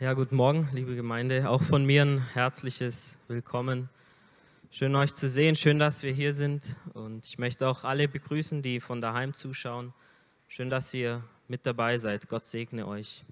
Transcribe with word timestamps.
Ja, 0.00 0.14
guten 0.14 0.36
Morgen, 0.36 0.66
liebe 0.72 0.96
Gemeinde. 0.96 1.50
Auch 1.50 1.60
von 1.60 1.84
mir 1.84 2.00
ein 2.00 2.26
herzliches 2.32 3.18
Willkommen. 3.28 3.90
Schön 4.70 4.96
euch 4.96 5.12
zu 5.12 5.28
sehen, 5.28 5.56
schön, 5.56 5.78
dass 5.78 6.02
wir 6.02 6.10
hier 6.10 6.32
sind. 6.32 6.78
Und 6.94 7.26
ich 7.26 7.38
möchte 7.38 7.68
auch 7.68 7.84
alle 7.84 8.08
begrüßen, 8.08 8.62
die 8.62 8.80
von 8.80 9.02
daheim 9.02 9.34
zuschauen. 9.34 9.92
Schön, 10.48 10.70
dass 10.70 10.94
ihr 10.94 11.22
mit 11.48 11.66
dabei 11.66 11.98
seid. 11.98 12.30
Gott 12.30 12.46
segne 12.46 12.88
euch. 12.88 13.24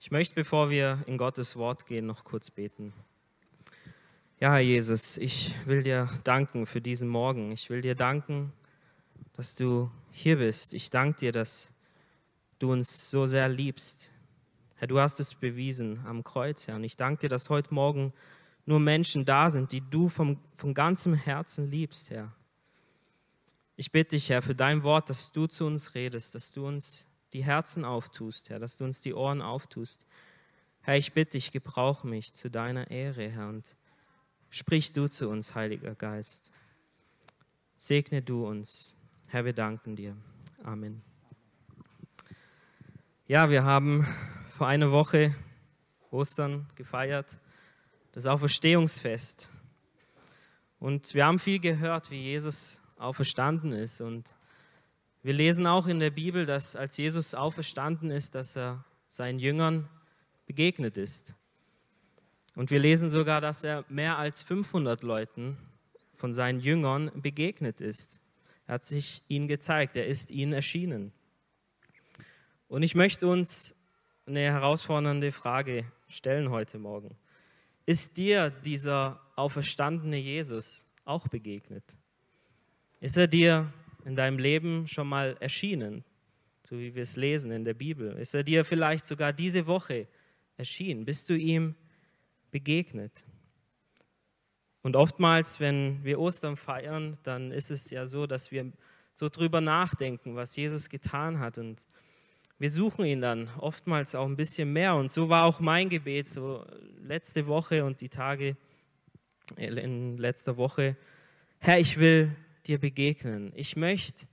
Ich 0.00 0.10
möchte, 0.10 0.34
bevor 0.34 0.70
wir 0.70 0.98
in 1.06 1.18
Gottes 1.18 1.54
Wort 1.54 1.86
gehen, 1.86 2.06
noch 2.06 2.24
kurz 2.24 2.50
beten. 2.50 2.92
Ja, 4.40 4.50
Herr 4.54 4.58
Jesus, 4.58 5.18
ich 5.18 5.54
will 5.66 5.84
dir 5.84 6.08
danken 6.24 6.66
für 6.66 6.80
diesen 6.80 7.08
Morgen. 7.08 7.52
Ich 7.52 7.70
will 7.70 7.80
dir 7.80 7.94
danken, 7.94 8.52
dass 9.34 9.54
du 9.54 9.88
hier 10.10 10.38
bist. 10.38 10.74
Ich 10.74 10.90
danke 10.90 11.20
dir, 11.20 11.30
dass 11.30 11.72
du 12.58 12.72
uns 12.72 13.08
so 13.08 13.26
sehr 13.26 13.48
liebst. 13.48 14.12
Herr, 14.82 14.88
du 14.88 14.98
hast 14.98 15.20
es 15.20 15.34
bewiesen 15.34 16.04
am 16.06 16.24
Kreuz, 16.24 16.66
Herr. 16.66 16.74
Und 16.74 16.82
ich 16.82 16.96
danke 16.96 17.20
dir, 17.20 17.28
dass 17.28 17.50
heute 17.50 17.72
Morgen 17.72 18.12
nur 18.66 18.80
Menschen 18.80 19.24
da 19.24 19.48
sind, 19.48 19.70
die 19.70 19.80
du 19.80 20.08
vom, 20.08 20.40
von 20.56 20.74
ganzem 20.74 21.14
Herzen 21.14 21.70
liebst, 21.70 22.10
Herr. 22.10 22.34
Ich 23.76 23.92
bitte 23.92 24.16
dich, 24.16 24.28
Herr, 24.28 24.42
für 24.42 24.56
dein 24.56 24.82
Wort, 24.82 25.08
dass 25.08 25.30
du 25.30 25.46
zu 25.46 25.66
uns 25.66 25.94
redest, 25.94 26.34
dass 26.34 26.50
du 26.50 26.66
uns 26.66 27.06
die 27.32 27.44
Herzen 27.44 27.84
auftust, 27.84 28.50
Herr, 28.50 28.58
dass 28.58 28.76
du 28.76 28.82
uns 28.82 29.00
die 29.00 29.14
Ohren 29.14 29.40
auftust. 29.40 30.04
Herr, 30.80 30.96
ich 30.96 31.12
bitte 31.12 31.38
dich, 31.38 31.52
gebrauch 31.52 32.02
mich 32.02 32.34
zu 32.34 32.50
deiner 32.50 32.90
Ehre, 32.90 33.28
Herr, 33.28 33.50
und 33.50 33.76
sprich 34.50 34.92
du 34.92 35.06
zu 35.06 35.28
uns, 35.28 35.54
Heiliger 35.54 35.94
Geist. 35.94 36.52
Segne 37.76 38.20
du 38.20 38.48
uns. 38.48 38.96
Herr, 39.28 39.44
wir 39.44 39.52
danken 39.52 39.94
dir. 39.94 40.16
Amen. 40.64 41.02
Ja, 43.28 43.48
wir 43.48 43.62
haben 43.62 44.04
vor 44.62 44.68
einer 44.68 44.92
Woche 44.92 45.34
Ostern 46.12 46.68
gefeiert, 46.76 47.36
das 48.12 48.26
Auferstehungsfest. 48.26 49.50
Und 50.78 51.14
wir 51.14 51.26
haben 51.26 51.40
viel 51.40 51.58
gehört, 51.58 52.12
wie 52.12 52.22
Jesus 52.22 52.80
auferstanden 52.96 53.72
ist. 53.72 54.00
Und 54.00 54.36
wir 55.24 55.32
lesen 55.32 55.66
auch 55.66 55.88
in 55.88 55.98
der 55.98 56.10
Bibel, 56.10 56.46
dass 56.46 56.76
als 56.76 56.96
Jesus 56.96 57.34
auferstanden 57.34 58.12
ist, 58.12 58.36
dass 58.36 58.56
er 58.56 58.84
seinen 59.08 59.40
Jüngern 59.40 59.88
begegnet 60.46 60.96
ist. 60.96 61.34
Und 62.54 62.70
wir 62.70 62.78
lesen 62.78 63.10
sogar, 63.10 63.40
dass 63.40 63.64
er 63.64 63.84
mehr 63.88 64.16
als 64.16 64.42
500 64.42 65.02
Leuten 65.02 65.58
von 66.14 66.32
seinen 66.32 66.60
Jüngern 66.60 67.10
begegnet 67.20 67.80
ist. 67.80 68.20
Er 68.68 68.74
hat 68.74 68.84
sich 68.84 69.24
ihnen 69.26 69.48
gezeigt, 69.48 69.96
er 69.96 70.06
ist 70.06 70.30
ihnen 70.30 70.52
erschienen. 70.52 71.12
Und 72.68 72.84
ich 72.84 72.94
möchte 72.94 73.26
uns 73.26 73.74
eine 74.26 74.40
herausfordernde 74.40 75.32
Frage 75.32 75.84
stellen 76.06 76.50
heute 76.50 76.78
Morgen. 76.78 77.16
Ist 77.86 78.16
dir 78.16 78.50
dieser 78.50 79.20
auferstandene 79.34 80.16
Jesus 80.16 80.86
auch 81.04 81.26
begegnet? 81.26 81.96
Ist 83.00 83.16
er 83.16 83.26
dir 83.26 83.72
in 84.04 84.14
deinem 84.14 84.38
Leben 84.38 84.86
schon 84.86 85.08
mal 85.08 85.36
erschienen, 85.40 86.04
so 86.62 86.78
wie 86.78 86.94
wir 86.94 87.02
es 87.02 87.16
lesen 87.16 87.50
in 87.50 87.64
der 87.64 87.74
Bibel? 87.74 88.12
Ist 88.12 88.34
er 88.34 88.44
dir 88.44 88.64
vielleicht 88.64 89.06
sogar 89.06 89.32
diese 89.32 89.66
Woche 89.66 90.06
erschienen? 90.56 91.04
Bist 91.04 91.28
du 91.28 91.34
ihm 91.34 91.74
begegnet? 92.52 93.24
Und 94.82 94.94
oftmals, 94.94 95.58
wenn 95.58 96.04
wir 96.04 96.20
Ostern 96.20 96.56
feiern, 96.56 97.18
dann 97.24 97.50
ist 97.50 97.70
es 97.72 97.90
ja 97.90 98.06
so, 98.06 98.28
dass 98.28 98.52
wir 98.52 98.72
so 99.14 99.28
drüber 99.28 99.60
nachdenken, 99.60 100.36
was 100.36 100.54
Jesus 100.54 100.88
getan 100.88 101.40
hat 101.40 101.58
und 101.58 101.86
wir 102.62 102.70
suchen 102.70 103.04
ihn 103.06 103.20
dann 103.20 103.50
oftmals 103.58 104.14
auch 104.14 104.24
ein 104.24 104.36
bisschen 104.36 104.72
mehr. 104.72 104.94
Und 104.94 105.10
so 105.10 105.28
war 105.28 105.46
auch 105.46 105.58
mein 105.58 105.88
Gebet 105.88 106.28
so 106.28 106.64
letzte 107.02 107.48
Woche 107.48 107.84
und 107.84 108.00
die 108.00 108.08
Tage 108.08 108.56
in 109.56 110.16
letzter 110.16 110.56
Woche. 110.56 110.96
Herr, 111.58 111.80
ich 111.80 111.98
will 111.98 112.30
dir 112.68 112.78
begegnen. 112.78 113.52
Ich 113.56 113.74
möchte 113.74 114.28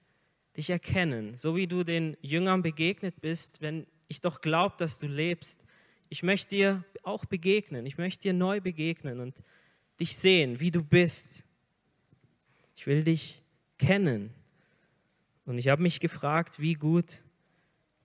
dich 0.56 0.70
erkennen, 0.70 1.38
so 1.38 1.56
wie 1.56 1.66
du 1.66 1.84
den 1.84 2.18
Jüngern 2.22 2.62
begegnet 2.62 3.20
bist, 3.20 3.62
wenn 3.62 3.88
ich 4.08 4.22
doch 4.22 4.42
glaube, 4.42 4.76
dass 4.78 5.00
du 5.00 5.08
lebst. 5.08 5.66
Ich 6.10 6.22
möchte 6.22 6.50
dir 6.50 6.84
auch 7.02 7.26
begegnen. 7.26 7.88
Ich 7.88 7.98
möchte 7.98 8.22
dir 8.22 8.34
neu 8.34 8.62
begegnen 8.62 9.22
und 9.22 9.42
dich 10.00 10.16
sehen, 10.16 10.60
wie 10.60 10.70
du 10.70 10.84
bist. 10.84 11.46
Ich 12.76 12.86
will 12.86 13.04
dich 13.04 13.42
kennen. 13.80 14.30
Und 15.48 15.58
ich 15.58 15.70
habe 15.70 15.82
mich 15.82 16.00
gefragt, 16.00 16.60
wie 16.60 16.76
gut 16.76 17.24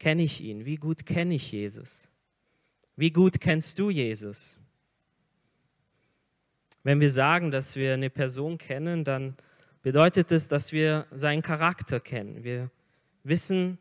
kenne 0.05 0.23
ich 0.23 0.43
ihn? 0.43 0.67
Wie 0.67 0.77
gut 0.77 1.07
kenne 1.07 1.35
ich 1.35 1.51
Jesus? 1.51 2.11
Wie 2.95 3.11
gut 3.11 3.41
kennst 3.41 3.79
du 3.79 3.89
Jesus? 3.89 4.61
Wenn 6.83 7.01
wir 7.01 7.09
sagen, 7.09 7.51
dass 7.51 7.75
wir 7.75 7.95
eine 7.95 8.11
Person 8.11 8.59
kennen, 8.59 9.05
dann 9.05 9.35
bedeutet 9.81 10.31
es, 10.31 10.47
dass 10.47 10.73
wir 10.73 11.07
seinen 11.11 11.41
Charakter 11.41 12.01
kennen. 12.01 12.45
Wir 12.45 12.71
wissen 13.23 13.79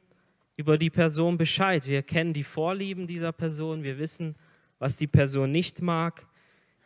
über 0.56 0.78
die 0.78 0.89
Person 0.89 1.38
Bescheid. 1.38 1.88
Wir 1.88 2.03
kennen 2.03 2.31
die 2.31 2.45
Vorlieben 2.45 3.05
dieser 3.05 3.34
Person. 3.34 3.84
Wir 3.84 4.00
wissen, 4.00 4.38
was 4.79 4.95
die 4.95 5.07
Person 5.07 5.51
nicht 5.51 5.81
mag. 5.81 6.25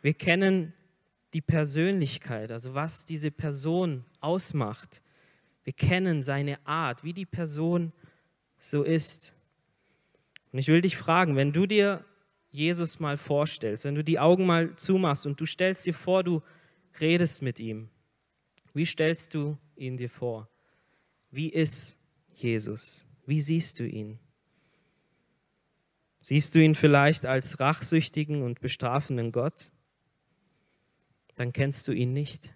Wir 0.02 0.14
kennen 0.14 0.72
die 1.32 1.42
Persönlichkeit, 1.42 2.50
also 2.50 2.74
was 2.74 3.04
diese 3.04 3.30
Person 3.30 4.04
ausmacht. 4.18 5.00
Wir 5.62 5.74
kennen 5.74 6.24
seine 6.24 6.58
Art, 6.66 7.04
wie 7.04 7.12
die 7.12 7.26
Person 7.26 7.92
so 8.58 8.82
ist. 8.82 9.34
Und 10.52 10.58
ich 10.58 10.68
will 10.68 10.80
dich 10.80 10.96
fragen, 10.96 11.36
wenn 11.36 11.52
du 11.52 11.66
dir 11.66 12.04
Jesus 12.50 13.00
mal 13.00 13.16
vorstellst, 13.16 13.84
wenn 13.84 13.94
du 13.94 14.02
die 14.02 14.18
Augen 14.18 14.46
mal 14.46 14.74
zumachst 14.76 15.26
und 15.26 15.40
du 15.40 15.46
stellst 15.46 15.86
dir 15.86 15.94
vor, 15.94 16.24
du 16.24 16.42
redest 17.00 17.42
mit 17.42 17.60
ihm, 17.60 17.90
wie 18.74 18.86
stellst 18.86 19.34
du 19.34 19.58
ihn 19.76 19.96
dir 19.96 20.10
vor? 20.10 20.48
Wie 21.30 21.48
ist 21.48 21.98
Jesus? 22.34 23.06
Wie 23.26 23.40
siehst 23.40 23.78
du 23.80 23.86
ihn? 23.86 24.18
Siehst 26.20 26.54
du 26.54 26.62
ihn 26.62 26.74
vielleicht 26.74 27.26
als 27.26 27.60
rachsüchtigen 27.60 28.42
und 28.42 28.60
bestrafenden 28.60 29.32
Gott? 29.32 29.72
Dann 31.36 31.52
kennst 31.52 31.88
du 31.88 31.92
ihn 31.92 32.12
nicht. 32.12 32.54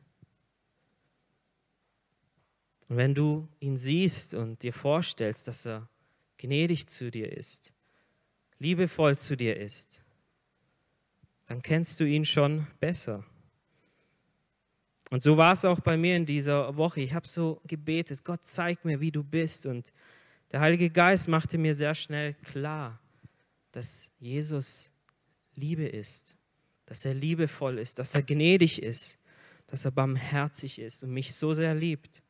Und 2.89 2.97
wenn 2.97 3.15
du 3.15 3.49
ihn 3.61 3.77
siehst 3.79 4.35
und 4.35 4.63
dir 4.63 4.73
vorstellst, 4.73 5.49
dass 5.49 5.67
er 5.67 5.89
gnädig 6.39 6.87
zu 6.87 7.11
dir 7.11 7.31
ist, 7.37 7.73
liebevoll 8.59 9.19
zu 9.19 9.37
dir 9.37 9.57
ist, 9.57 10.05
dann 11.47 11.63
kennst 11.63 12.01
du 12.01 12.05
ihn 12.05 12.25
schon 12.25 12.67
besser. 12.81 13.25
Und 15.11 15.23
so 15.23 15.37
war 15.37 15.53
es 15.53 15.65
auch 15.67 15.81
bei 15.81 15.99
mir 15.99 16.17
in 16.17 16.25
dieser 16.25 16.75
Woche. 16.77 17.03
Ich 17.03 17.13
habe 17.13 17.29
so 17.29 17.61
gebetet, 17.67 18.25
Gott 18.25 18.45
zeig 18.45 18.85
mir, 18.85 19.01
wie 19.01 19.11
du 19.11 19.23
bist. 19.23 19.67
Und 19.67 19.93
der 20.53 20.61
Heilige 20.61 20.89
Geist 20.89 21.29
machte 21.29 21.59
mir 21.59 21.75
sehr 21.75 21.95
schnell 21.95 22.33
klar, 22.45 22.99
dass 23.73 24.11
Jesus 24.19 24.91
Liebe 25.55 25.87
ist, 25.87 26.39
dass 26.87 27.05
er 27.05 27.13
liebevoll 27.13 27.79
ist, 27.79 27.99
dass 27.99 28.15
er 28.15 28.23
gnädig 28.23 28.83
ist, 28.83 29.19
dass 29.67 29.85
er 29.85 29.91
barmherzig 29.91 30.79
ist 30.79 31.03
und 31.05 31.11
mich 31.11 31.35
so 31.35 31.53
sehr 31.53 31.75
liebt. 31.75 32.23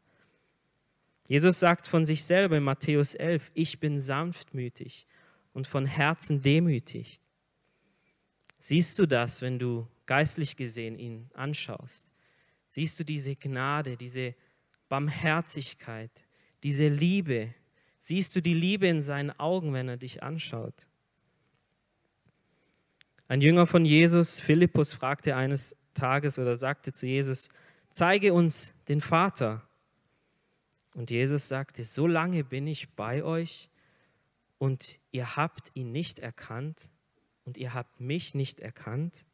Jesus 1.29 1.61
sagt 1.61 1.87
von 1.87 2.05
sich 2.05 2.25
selber 2.25 2.57
in 2.59 2.65
Matthäus 2.65 3.15
11, 3.15 3.53
ich 3.55 3.81
bin 3.81 4.01
sanftmütig 4.01 5.07
und 5.53 5.67
von 5.67 5.87
Herzen 5.87 6.43
demütig. 6.43 7.19
Siehst 8.59 8.99
du 8.99 9.07
das, 9.07 9.43
wenn 9.43 9.59
du 9.59 9.89
geistlich 10.07 10.57
gesehen 10.57 10.99
ihn 10.99 11.31
anschaust? 11.35 12.13
Siehst 12.69 12.99
du 12.99 13.05
diese 13.05 13.37
Gnade, 13.37 13.97
diese 13.97 14.35
Barmherzigkeit, 14.89 16.27
diese 16.63 16.89
Liebe? 16.89 17.55
Siehst 17.99 18.35
du 18.35 18.41
die 18.41 18.55
Liebe 18.55 18.87
in 18.87 19.03
seinen 19.03 19.31
Augen, 19.31 19.73
wenn 19.73 19.89
er 19.89 19.97
dich 19.97 20.23
anschaut? 20.23 20.87
Ein 23.29 23.41
Jünger 23.41 23.67
von 23.67 23.85
Jesus, 23.85 24.41
Philippus, 24.41 24.93
fragte 24.93 25.37
eines 25.37 25.77
Tages 25.95 26.39
oder 26.39 26.57
sagte 26.57 26.93
zu 26.93 27.07
Jesus, 27.07 27.49
zeige 27.91 28.35
uns 28.35 28.75
den 28.89 29.01
Vater. 29.01 29.67
Und 30.95 31.11
Jesus 31.11 31.49
sagte, 31.49 31.85
so 31.85 32.07
lange 32.07 32.45
bin 32.45 32.67
ich 32.67 32.95
bei 32.95 33.25
euch 33.25 33.71
und 34.59 34.99
ihr 35.11 35.37
habt 35.37 35.71
ihn 35.75 35.91
nicht 35.91 36.19
erkannt 36.19 36.91
und 37.45 37.57
ihr 37.57 37.75
habt 37.75 38.01
mich 38.01 38.35
nicht 38.35 38.61
erkannt. 38.61 39.25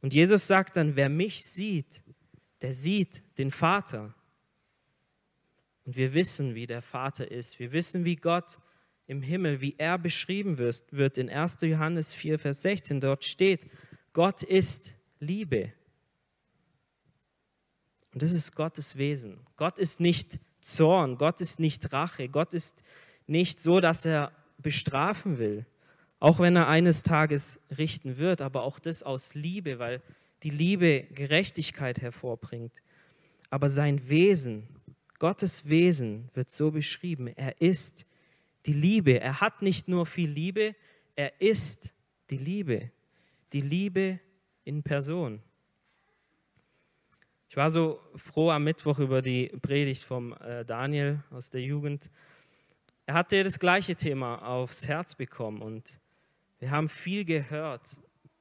Und 0.00 0.14
Jesus 0.14 0.46
sagt 0.46 0.76
dann, 0.76 0.96
wer 0.96 1.08
mich 1.08 1.44
sieht, 1.44 2.02
der 2.62 2.72
sieht 2.72 3.22
den 3.38 3.50
Vater. 3.50 4.14
Und 5.84 5.96
wir 5.96 6.14
wissen, 6.14 6.54
wie 6.54 6.66
der 6.66 6.82
Vater 6.82 7.30
ist. 7.30 7.58
Wir 7.58 7.72
wissen, 7.72 8.04
wie 8.04 8.16
Gott 8.16 8.60
im 9.06 9.22
Himmel, 9.22 9.60
wie 9.60 9.74
er 9.76 9.98
beschrieben 9.98 10.56
wird 10.58 11.18
in 11.18 11.28
1. 11.28 11.58
Johannes 11.62 12.14
4, 12.14 12.38
Vers 12.38 12.62
16. 12.62 13.00
Dort 13.00 13.24
steht, 13.24 13.66
Gott 14.12 14.42
ist 14.42 14.94
Liebe. 15.20 15.72
Und 18.14 18.22
das 18.22 18.30
ist 18.30 18.54
Gottes 18.54 18.96
Wesen. 18.96 19.40
Gott 19.56 19.80
ist 19.80 19.98
nicht 19.98 20.38
Zorn, 20.60 21.18
Gott 21.18 21.40
ist 21.40 21.58
nicht 21.58 21.92
Rache, 21.92 22.28
Gott 22.28 22.54
ist 22.54 22.84
nicht 23.26 23.60
so, 23.60 23.80
dass 23.80 24.04
er 24.04 24.30
bestrafen 24.58 25.38
will. 25.38 25.66
Auch 26.20 26.38
wenn 26.38 26.54
er 26.54 26.68
eines 26.68 27.02
Tages 27.02 27.58
richten 27.76 28.16
wird, 28.16 28.40
aber 28.40 28.62
auch 28.62 28.78
das 28.78 29.02
aus 29.02 29.34
Liebe, 29.34 29.80
weil 29.80 30.00
die 30.44 30.50
Liebe 30.50 31.02
Gerechtigkeit 31.12 32.00
hervorbringt. 32.00 32.72
Aber 33.50 33.68
sein 33.68 34.08
Wesen, 34.08 34.68
Gottes 35.18 35.68
Wesen 35.68 36.30
wird 36.34 36.50
so 36.50 36.70
beschrieben. 36.70 37.26
Er 37.26 37.60
ist 37.60 38.06
die 38.66 38.74
Liebe. 38.74 39.20
Er 39.20 39.40
hat 39.40 39.60
nicht 39.60 39.88
nur 39.88 40.06
viel 40.06 40.30
Liebe, 40.30 40.76
er 41.16 41.40
ist 41.40 41.92
die 42.30 42.38
Liebe. 42.38 42.92
Die 43.52 43.60
Liebe 43.60 44.20
in 44.64 44.84
Person. 44.84 45.42
Ich 47.54 47.56
war 47.56 47.70
so 47.70 48.00
froh 48.16 48.50
am 48.50 48.64
Mittwoch 48.64 48.98
über 48.98 49.22
die 49.22 49.46
Predigt 49.46 50.02
vom 50.02 50.32
äh, 50.40 50.64
Daniel 50.64 51.22
aus 51.30 51.50
der 51.50 51.60
Jugend. 51.60 52.10
Er 53.06 53.14
hatte 53.14 53.44
das 53.44 53.60
gleiche 53.60 53.94
Thema 53.94 54.44
aufs 54.44 54.88
Herz 54.88 55.14
bekommen 55.14 55.62
und 55.62 56.00
wir 56.58 56.72
haben 56.72 56.88
viel 56.88 57.24
gehört 57.24 58.00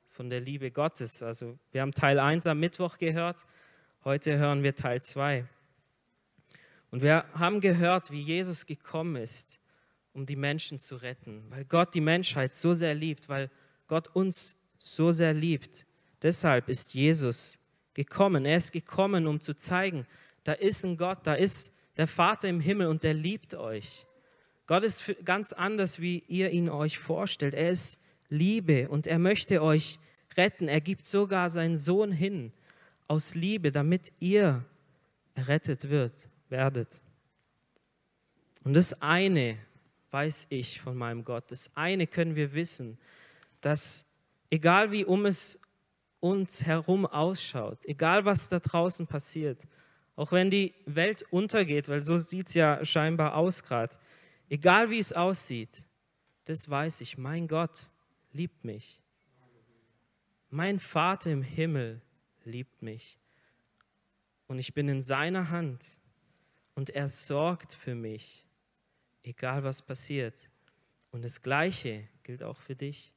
von 0.09 0.31
der 0.31 0.39
Liebe 0.39 0.71
Gottes. 0.71 1.21
Also 1.21 1.59
wir 1.71 1.81
haben 1.81 1.91
Teil 1.91 2.19
1 2.19 2.47
am 2.47 2.59
Mittwoch 2.59 2.97
gehört, 2.97 3.45
heute 4.03 4.39
hören 4.39 4.63
wir 4.63 4.75
Teil 4.75 4.99
2. 4.99 5.45
Und 6.89 7.03
wir 7.03 7.25
haben 7.35 7.61
gehört, 7.61 8.09
wie 8.09 8.23
Jesus 8.23 8.65
gekommen 8.65 9.17
ist, 9.17 9.59
um 10.13 10.25
die 10.25 10.35
Menschen 10.35 10.79
zu 10.79 10.95
retten, 10.95 11.45
weil 11.51 11.65
Gott 11.65 11.93
die 11.93 12.01
Menschheit 12.01 12.55
so 12.55 12.73
sehr 12.73 12.95
liebt, 12.95 13.29
weil 13.29 13.51
Gott 13.85 14.07
uns 14.15 14.55
so 14.79 15.11
sehr 15.11 15.35
liebt. 15.35 15.85
Deshalb 16.23 16.67
ist 16.67 16.95
Jesus 16.95 17.59
gekommen. 17.93 18.45
Er 18.45 18.57
ist 18.57 18.71
gekommen, 18.71 19.27
um 19.27 19.41
zu 19.41 19.53
zeigen, 19.55 20.05
da 20.43 20.53
ist 20.53 20.83
ein 20.83 20.97
Gott, 20.97 21.19
da 21.23 21.33
ist 21.33 21.73
der 21.97 22.07
Vater 22.07 22.49
im 22.49 22.59
Himmel 22.59 22.87
und 22.87 23.03
der 23.03 23.13
liebt 23.13 23.53
euch. 23.53 24.05
Gott 24.65 24.83
ist 24.83 25.15
ganz 25.25 25.53
anders, 25.53 25.99
wie 25.99 26.23
ihr 26.27 26.51
ihn 26.51 26.69
euch 26.69 26.97
vorstellt. 26.97 27.53
Er 27.53 27.69
ist 27.69 27.99
Liebe 28.29 28.89
und 28.89 29.07
er 29.07 29.19
möchte 29.19 29.61
euch 29.61 29.99
retten. 30.35 30.67
Er 30.67 30.81
gibt 30.81 31.05
sogar 31.05 31.49
seinen 31.49 31.77
Sohn 31.77 32.11
hin 32.11 32.51
aus 33.07 33.35
Liebe, 33.35 33.71
damit 33.71 34.11
ihr 34.19 34.65
errettet 35.35 35.89
wird, 35.89 36.13
werdet. 36.49 37.01
Und 38.63 38.73
das 38.73 39.01
eine 39.01 39.57
weiß 40.11 40.47
ich 40.49 40.79
von 40.79 40.95
meinem 40.95 41.25
Gott, 41.25 41.51
das 41.51 41.71
eine 41.75 42.07
können 42.07 42.35
wir 42.35 42.53
wissen, 42.53 42.99
dass 43.61 44.05
egal 44.51 44.91
wie 44.91 45.05
um 45.05 45.25
es 45.25 45.59
uns 46.23 46.65
herum 46.65 47.05
ausschaut, 47.05 47.83
egal 47.83 48.23
was 48.23 48.47
da 48.47 48.59
draußen 48.59 49.07
passiert, 49.07 49.67
auch 50.15 50.31
wenn 50.31 50.49
die 50.49 50.73
Welt 50.85 51.25
untergeht, 51.31 51.89
weil 51.89 52.01
so 52.01 52.17
sieht 52.17 52.47
es 52.47 52.53
ja 52.53 52.85
scheinbar 52.85 53.35
aus 53.35 53.61
gerade, 53.61 53.97
egal 54.47 54.89
wie 54.89 54.99
es 54.99 55.11
aussieht, 55.11 55.85
das 56.45 56.69
weiß 56.69 57.01
ich, 57.01 57.17
mein 57.17 57.49
Gott 57.49 57.89
liebt 58.31 58.63
mich. 58.63 59.01
Mein 60.49 60.79
Vater 60.79 61.29
im 61.29 61.41
Himmel 61.41 62.01
liebt 62.45 62.81
mich. 62.81 63.19
Und 64.47 64.59
ich 64.59 64.73
bin 64.73 64.87
in 64.87 65.01
seiner 65.01 65.49
Hand 65.49 65.99
und 66.73 66.89
er 66.89 67.09
sorgt 67.09 67.73
für 67.73 67.95
mich, 67.95 68.45
egal 69.23 69.65
was 69.65 69.81
passiert. 69.81 70.49
Und 71.11 71.25
das 71.25 71.41
Gleiche 71.41 72.07
gilt 72.23 72.43
auch 72.43 72.59
für 72.59 72.77
dich. 72.77 73.11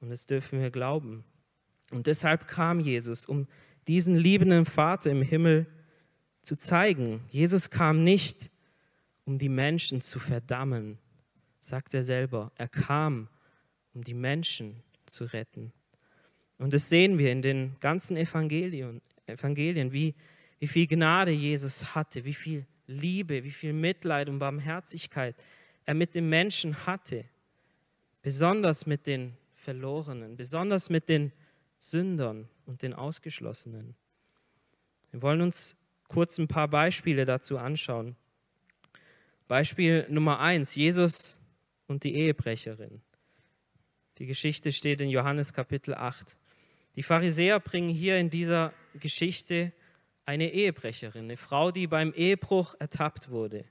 Und 0.00 0.10
das 0.10 0.26
dürfen 0.26 0.60
wir 0.60 0.70
glauben. 0.70 1.24
Und 1.90 2.06
deshalb 2.06 2.48
kam 2.48 2.80
Jesus, 2.80 3.26
um 3.26 3.46
diesen 3.86 4.16
liebenden 4.16 4.66
Vater 4.66 5.10
im 5.10 5.22
Himmel 5.22 5.66
zu 6.42 6.56
zeigen. 6.56 7.24
Jesus 7.30 7.70
kam 7.70 8.04
nicht, 8.04 8.50
um 9.24 9.38
die 9.38 9.48
Menschen 9.48 10.00
zu 10.00 10.18
verdammen, 10.18 10.98
sagt 11.60 11.94
er 11.94 12.02
selber. 12.02 12.52
Er 12.56 12.68
kam, 12.68 13.28
um 13.94 14.04
die 14.04 14.14
Menschen 14.14 14.82
zu 15.06 15.24
retten. 15.24 15.72
Und 16.58 16.72
das 16.72 16.88
sehen 16.88 17.18
wir 17.18 17.32
in 17.32 17.42
den 17.42 17.76
ganzen 17.80 18.16
Evangelien, 18.16 19.02
Evangelien 19.26 19.92
wie, 19.92 20.14
wie 20.58 20.68
viel 20.68 20.86
Gnade 20.86 21.30
Jesus 21.30 21.94
hatte, 21.94 22.24
wie 22.24 22.34
viel 22.34 22.66
Liebe, 22.86 23.44
wie 23.44 23.50
viel 23.50 23.72
Mitleid 23.72 24.28
und 24.28 24.38
Barmherzigkeit 24.38 25.34
er 25.84 25.94
mit 25.94 26.14
den 26.14 26.28
Menschen 26.28 26.86
hatte, 26.86 27.24
besonders 28.22 28.86
mit 28.86 29.06
den 29.06 29.36
Verlorenen, 29.54 30.36
besonders 30.36 30.90
mit 30.90 31.08
den 31.08 31.32
Sündern 31.90 32.48
und 32.66 32.82
den 32.82 32.94
Ausgeschlossenen. 32.94 33.94
Wir 35.10 35.22
wollen 35.22 35.40
uns 35.40 35.76
kurz 36.08 36.38
ein 36.38 36.48
paar 36.48 36.68
Beispiele 36.68 37.24
dazu 37.24 37.58
anschauen. 37.58 38.16
Beispiel 39.48 40.06
Nummer 40.08 40.40
eins, 40.40 40.74
Jesus 40.74 41.38
und 41.86 42.04
die 42.04 42.14
Ehebrecherin. 42.16 43.00
Die 44.18 44.26
Geschichte 44.26 44.72
steht 44.72 45.00
in 45.00 45.10
Johannes 45.10 45.52
Kapitel 45.52 45.94
8. 45.94 46.36
Die 46.96 47.02
Pharisäer 47.02 47.60
bringen 47.60 47.90
hier 47.90 48.18
in 48.18 48.30
dieser 48.30 48.72
Geschichte 48.94 49.72
eine 50.24 50.52
Ehebrecherin, 50.52 51.24
eine 51.24 51.36
Frau, 51.36 51.70
die 51.70 51.86
beim 51.86 52.12
Ehebruch 52.14 52.74
ertappt 52.78 53.30
wurde. 53.30 53.64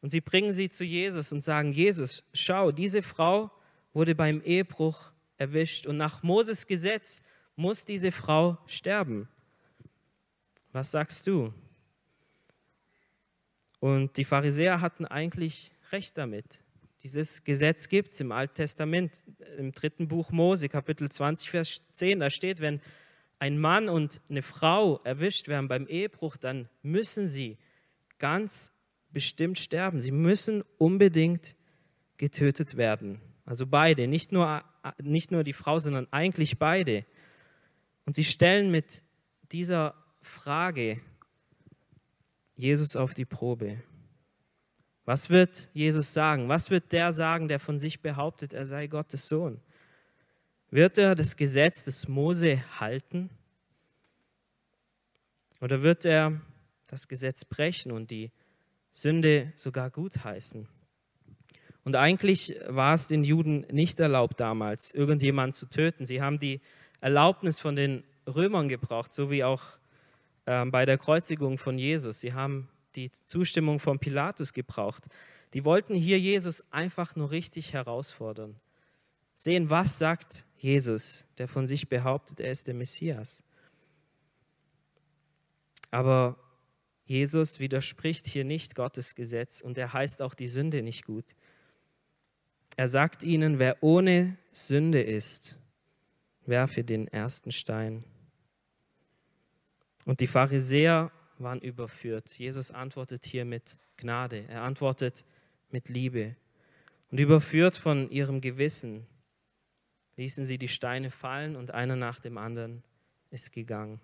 Und 0.00 0.10
sie 0.10 0.20
bringen 0.20 0.52
sie 0.52 0.70
zu 0.70 0.84
Jesus 0.84 1.32
und 1.32 1.42
sagen, 1.42 1.72
Jesus, 1.72 2.24
schau, 2.32 2.72
diese 2.72 3.02
Frau 3.02 3.50
wurde 3.92 4.14
beim 4.14 4.40
Ehebruch 4.42 5.12
erwischt 5.36 5.86
und 5.86 5.96
nach 5.96 6.22
Moses 6.22 6.66
Gesetz 6.66 7.20
muss 7.56 7.84
diese 7.84 8.12
Frau 8.12 8.58
sterben. 8.66 9.28
Was 10.72 10.90
sagst 10.90 11.26
du? 11.26 11.52
Und 13.80 14.16
die 14.16 14.24
Pharisäer 14.24 14.80
hatten 14.80 15.04
eigentlich 15.04 15.72
recht 15.92 16.16
damit. 16.18 16.64
Dieses 17.02 17.44
Gesetz 17.44 17.88
gibt 17.88 18.14
es 18.14 18.20
im 18.20 18.32
Alten 18.32 18.54
Testament, 18.54 19.22
im 19.58 19.72
dritten 19.72 20.08
Buch 20.08 20.30
Mose, 20.30 20.70
Kapitel 20.70 21.10
20, 21.10 21.50
Vers 21.50 21.82
10. 21.92 22.20
Da 22.20 22.30
steht, 22.30 22.60
wenn 22.60 22.80
ein 23.38 23.58
Mann 23.58 23.90
und 23.90 24.22
eine 24.30 24.40
Frau 24.40 25.00
erwischt 25.04 25.48
werden 25.48 25.68
beim 25.68 25.86
Ehebruch, 25.86 26.38
dann 26.38 26.68
müssen 26.82 27.26
sie 27.26 27.58
ganz 28.18 28.72
bestimmt 29.10 29.58
sterben. 29.58 30.00
Sie 30.00 30.12
müssen 30.12 30.64
unbedingt 30.78 31.56
getötet 32.16 32.78
werden. 32.78 33.20
Also 33.44 33.66
beide, 33.66 34.08
nicht 34.08 34.32
nur, 34.32 34.64
nicht 35.02 35.30
nur 35.30 35.44
die 35.44 35.52
Frau, 35.52 35.78
sondern 35.78 36.08
eigentlich 36.10 36.58
beide. 36.58 37.04
Und 38.06 38.14
sie 38.14 38.24
stellen 38.24 38.70
mit 38.70 39.02
dieser 39.52 39.94
Frage 40.20 41.00
Jesus 42.56 42.96
auf 42.96 43.14
die 43.14 43.24
Probe. 43.24 43.82
Was 45.04 45.28
wird 45.30 45.68
Jesus 45.74 46.12
sagen? 46.14 46.48
Was 46.48 46.70
wird 46.70 46.92
der 46.92 47.12
sagen, 47.12 47.48
der 47.48 47.58
von 47.58 47.78
sich 47.78 48.00
behauptet, 48.00 48.52
er 48.52 48.66
sei 48.66 48.86
Gottes 48.86 49.28
Sohn? 49.28 49.60
Wird 50.70 50.98
er 50.98 51.14
das 51.14 51.36
Gesetz 51.36 51.84
des 51.84 52.08
Mose 52.08 52.62
halten? 52.80 53.30
Oder 55.60 55.82
wird 55.82 56.04
er 56.04 56.40
das 56.86 57.06
Gesetz 57.06 57.44
brechen 57.44 57.92
und 57.92 58.10
die 58.10 58.30
Sünde 58.92 59.52
sogar 59.56 59.90
gutheißen? 59.90 60.68
Und 61.84 61.96
eigentlich 61.96 62.58
war 62.66 62.94
es 62.94 63.08
den 63.08 63.24
Juden 63.24 63.66
nicht 63.70 64.00
erlaubt 64.00 64.40
damals, 64.40 64.90
irgendjemanden 64.92 65.52
zu 65.52 65.66
töten. 65.66 66.06
Sie 66.06 66.22
haben 66.22 66.38
die 66.38 66.62
Erlaubnis 67.04 67.60
von 67.60 67.76
den 67.76 68.02
Römern 68.26 68.70
gebraucht, 68.70 69.12
so 69.12 69.30
wie 69.30 69.44
auch 69.44 69.62
äh, 70.46 70.64
bei 70.64 70.86
der 70.86 70.96
Kreuzigung 70.96 71.58
von 71.58 71.78
Jesus. 71.78 72.20
Sie 72.20 72.32
haben 72.32 72.70
die 72.94 73.10
Zustimmung 73.10 73.78
von 73.78 73.98
Pilatus 73.98 74.54
gebraucht. 74.54 75.04
Die 75.52 75.66
wollten 75.66 75.94
hier 75.94 76.18
Jesus 76.18 76.64
einfach 76.72 77.14
nur 77.14 77.30
richtig 77.30 77.74
herausfordern. 77.74 78.56
Sehen, 79.34 79.68
was 79.68 79.98
sagt 79.98 80.46
Jesus, 80.56 81.26
der 81.36 81.46
von 81.46 81.66
sich 81.66 81.90
behauptet, 81.90 82.40
er 82.40 82.50
ist 82.50 82.68
der 82.68 82.74
Messias. 82.74 83.44
Aber 85.90 86.38
Jesus 87.04 87.60
widerspricht 87.60 88.26
hier 88.26 88.44
nicht 88.44 88.76
Gottes 88.76 89.14
Gesetz 89.14 89.60
und 89.60 89.76
er 89.76 89.92
heißt 89.92 90.22
auch 90.22 90.32
die 90.32 90.48
Sünde 90.48 90.82
nicht 90.82 91.04
gut. 91.04 91.36
Er 92.78 92.88
sagt 92.88 93.22
ihnen, 93.22 93.58
wer 93.58 93.82
ohne 93.82 94.38
Sünde 94.52 95.02
ist, 95.02 95.58
werfe 96.46 96.84
den 96.84 97.08
ersten 97.08 97.52
Stein. 97.52 98.04
Und 100.04 100.20
die 100.20 100.26
Pharisäer 100.26 101.10
waren 101.38 101.60
überführt. 101.60 102.30
Jesus 102.30 102.70
antwortet 102.70 103.24
hier 103.24 103.44
mit 103.44 103.78
Gnade. 103.96 104.46
Er 104.48 104.62
antwortet 104.62 105.24
mit 105.70 105.88
Liebe. 105.88 106.36
Und 107.10 107.20
überführt 107.20 107.76
von 107.76 108.10
ihrem 108.10 108.40
Gewissen 108.40 109.06
ließen 110.16 110.46
sie 110.46 110.58
die 110.58 110.68
Steine 110.68 111.10
fallen 111.10 111.56
und 111.56 111.72
einer 111.72 111.96
nach 111.96 112.20
dem 112.20 112.38
anderen 112.38 112.82
ist 113.30 113.52
gegangen. 113.52 114.00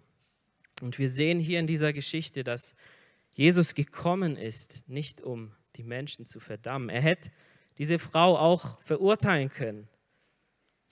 Und 0.80 0.98
wir 0.98 1.10
sehen 1.10 1.38
hier 1.38 1.60
in 1.60 1.66
dieser 1.66 1.92
Geschichte, 1.92 2.42
dass 2.42 2.74
Jesus 3.34 3.74
gekommen 3.74 4.36
ist, 4.36 4.88
nicht 4.88 5.20
um 5.20 5.52
die 5.76 5.84
Menschen 5.84 6.26
zu 6.26 6.40
verdammen. 6.40 6.88
Er 6.88 7.02
hätte 7.02 7.30
diese 7.78 7.98
Frau 7.98 8.36
auch 8.36 8.80
verurteilen 8.82 9.48
können. 9.48 9.88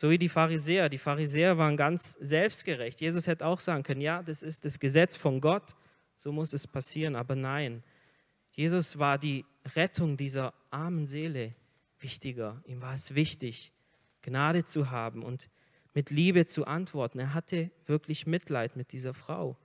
So 0.00 0.10
wie 0.10 0.18
die 0.18 0.28
Pharisäer. 0.28 0.88
Die 0.88 0.96
Pharisäer 0.96 1.58
waren 1.58 1.76
ganz 1.76 2.12
selbstgerecht. 2.20 3.00
Jesus 3.00 3.26
hätte 3.26 3.44
auch 3.44 3.58
sagen 3.58 3.82
können, 3.82 4.00
ja, 4.00 4.22
das 4.22 4.44
ist 4.44 4.64
das 4.64 4.78
Gesetz 4.78 5.16
von 5.16 5.40
Gott, 5.40 5.74
so 6.14 6.30
muss 6.30 6.52
es 6.52 6.68
passieren. 6.68 7.16
Aber 7.16 7.34
nein, 7.34 7.82
Jesus 8.52 9.00
war 9.00 9.18
die 9.18 9.44
Rettung 9.74 10.16
dieser 10.16 10.54
armen 10.70 11.04
Seele 11.04 11.52
wichtiger. 11.98 12.62
Ihm 12.64 12.80
war 12.80 12.94
es 12.94 13.16
wichtig, 13.16 13.72
Gnade 14.22 14.62
zu 14.62 14.92
haben 14.92 15.24
und 15.24 15.50
mit 15.94 16.10
Liebe 16.10 16.46
zu 16.46 16.64
antworten. 16.64 17.18
Er 17.18 17.34
hatte 17.34 17.68
wirklich 17.86 18.24
Mitleid 18.24 18.76
mit 18.76 18.92
dieser 18.92 19.14
Frau. 19.14 19.56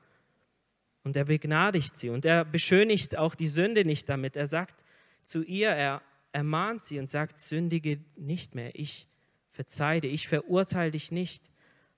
Und 1.03 1.15
er 1.15 1.25
begnadigt 1.25 1.95
sie 1.95 2.09
und 2.09 2.25
er 2.25 2.43
beschönigt 2.43 3.19
auch 3.19 3.35
die 3.35 3.49
Sünde 3.49 3.85
nicht 3.85 4.09
damit. 4.09 4.35
Er 4.35 4.47
sagt 4.47 4.83
zu 5.21 5.43
ihr, 5.43 5.69
er 5.69 6.01
ermahnt 6.31 6.81
sie 6.81 6.97
und 6.97 7.07
sagt, 7.07 7.37
sündige 7.37 7.99
nicht 8.15 8.55
mehr. 8.55 8.71
Ich 8.73 9.07
verzeihe 9.53 10.01
dir, 10.01 10.12
ich 10.12 10.27
verurteile 10.27 10.91
dich 10.91 11.12
nicht, 11.12 11.50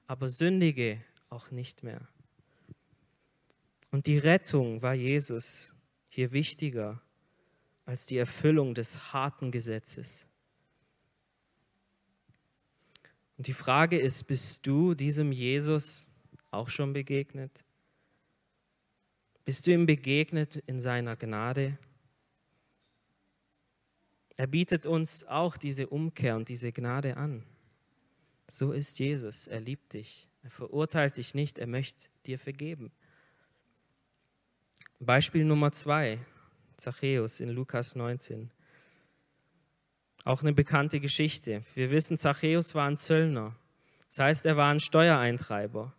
aber 0.08 0.30
sündige 0.30 1.02
auch 1.30 1.52
nicht 1.52 1.84
mehr. 1.84 2.08
Und 3.92 4.08
die 4.08 4.18
Rettung 4.18 4.82
war 4.82 4.94
Jesus 4.94 5.74
hier 6.10 6.34
wichtiger 6.34 7.02
als 7.86 8.06
die 8.08 8.18
Erfüllung 8.18 8.76
des 8.76 9.14
harten 9.14 9.52
Gesetzes. 9.52 10.28
Und 13.38 13.48
die 13.48 13.54
Frage 13.54 13.98
ist, 13.98 14.28
bist 14.28 14.68
du 14.68 14.94
diesem 14.94 15.32
Jesus 15.32 16.08
auch 16.52 16.70
schon 16.70 16.92
begegnet? 16.94 17.64
Bist 19.46 19.66
du 19.66 19.72
ihm 19.72 19.86
begegnet 19.86 20.58
in 20.68 20.80
seiner 20.80 21.16
Gnade? 21.16 21.78
Er 24.38 24.48
bietet 24.48 24.86
uns 24.86 25.24
auch 25.26 25.58
diese 25.58 25.88
Umkehr 25.88 26.36
und 26.36 26.50
diese 26.50 26.72
Gnade 26.72 27.18
an. 27.18 27.44
So 28.48 28.72
ist 28.72 29.00
Jesus. 29.00 29.48
Er 29.48 29.62
liebt 29.62 29.94
dich. 29.94 30.28
Er 30.44 30.52
verurteilt 30.52 31.18
dich 31.18 31.34
nicht. 31.34 31.58
Er 31.58 31.68
möchte 31.68 32.10
dir 32.26 32.38
vergeben. 32.38 32.92
Beispiel 35.00 35.46
Nummer 35.46 35.72
zwei, 35.72 36.20
Zachäus 36.78 37.40
in 37.40 37.50
Lukas 37.50 37.96
19. 37.96 38.52
Auch 40.24 40.42
eine 40.42 40.54
bekannte 40.54 41.00
Geschichte. 41.00 41.64
Wir 41.74 41.92
wissen, 41.92 42.18
Zachäus 42.18 42.76
war 42.76 42.88
ein 42.88 42.98
Zöllner. 42.98 43.56
Das 44.08 44.20
heißt, 44.20 44.46
er 44.46 44.58
war 44.58 44.72
ein 44.72 44.80
Steuereintreiber. 44.80 45.94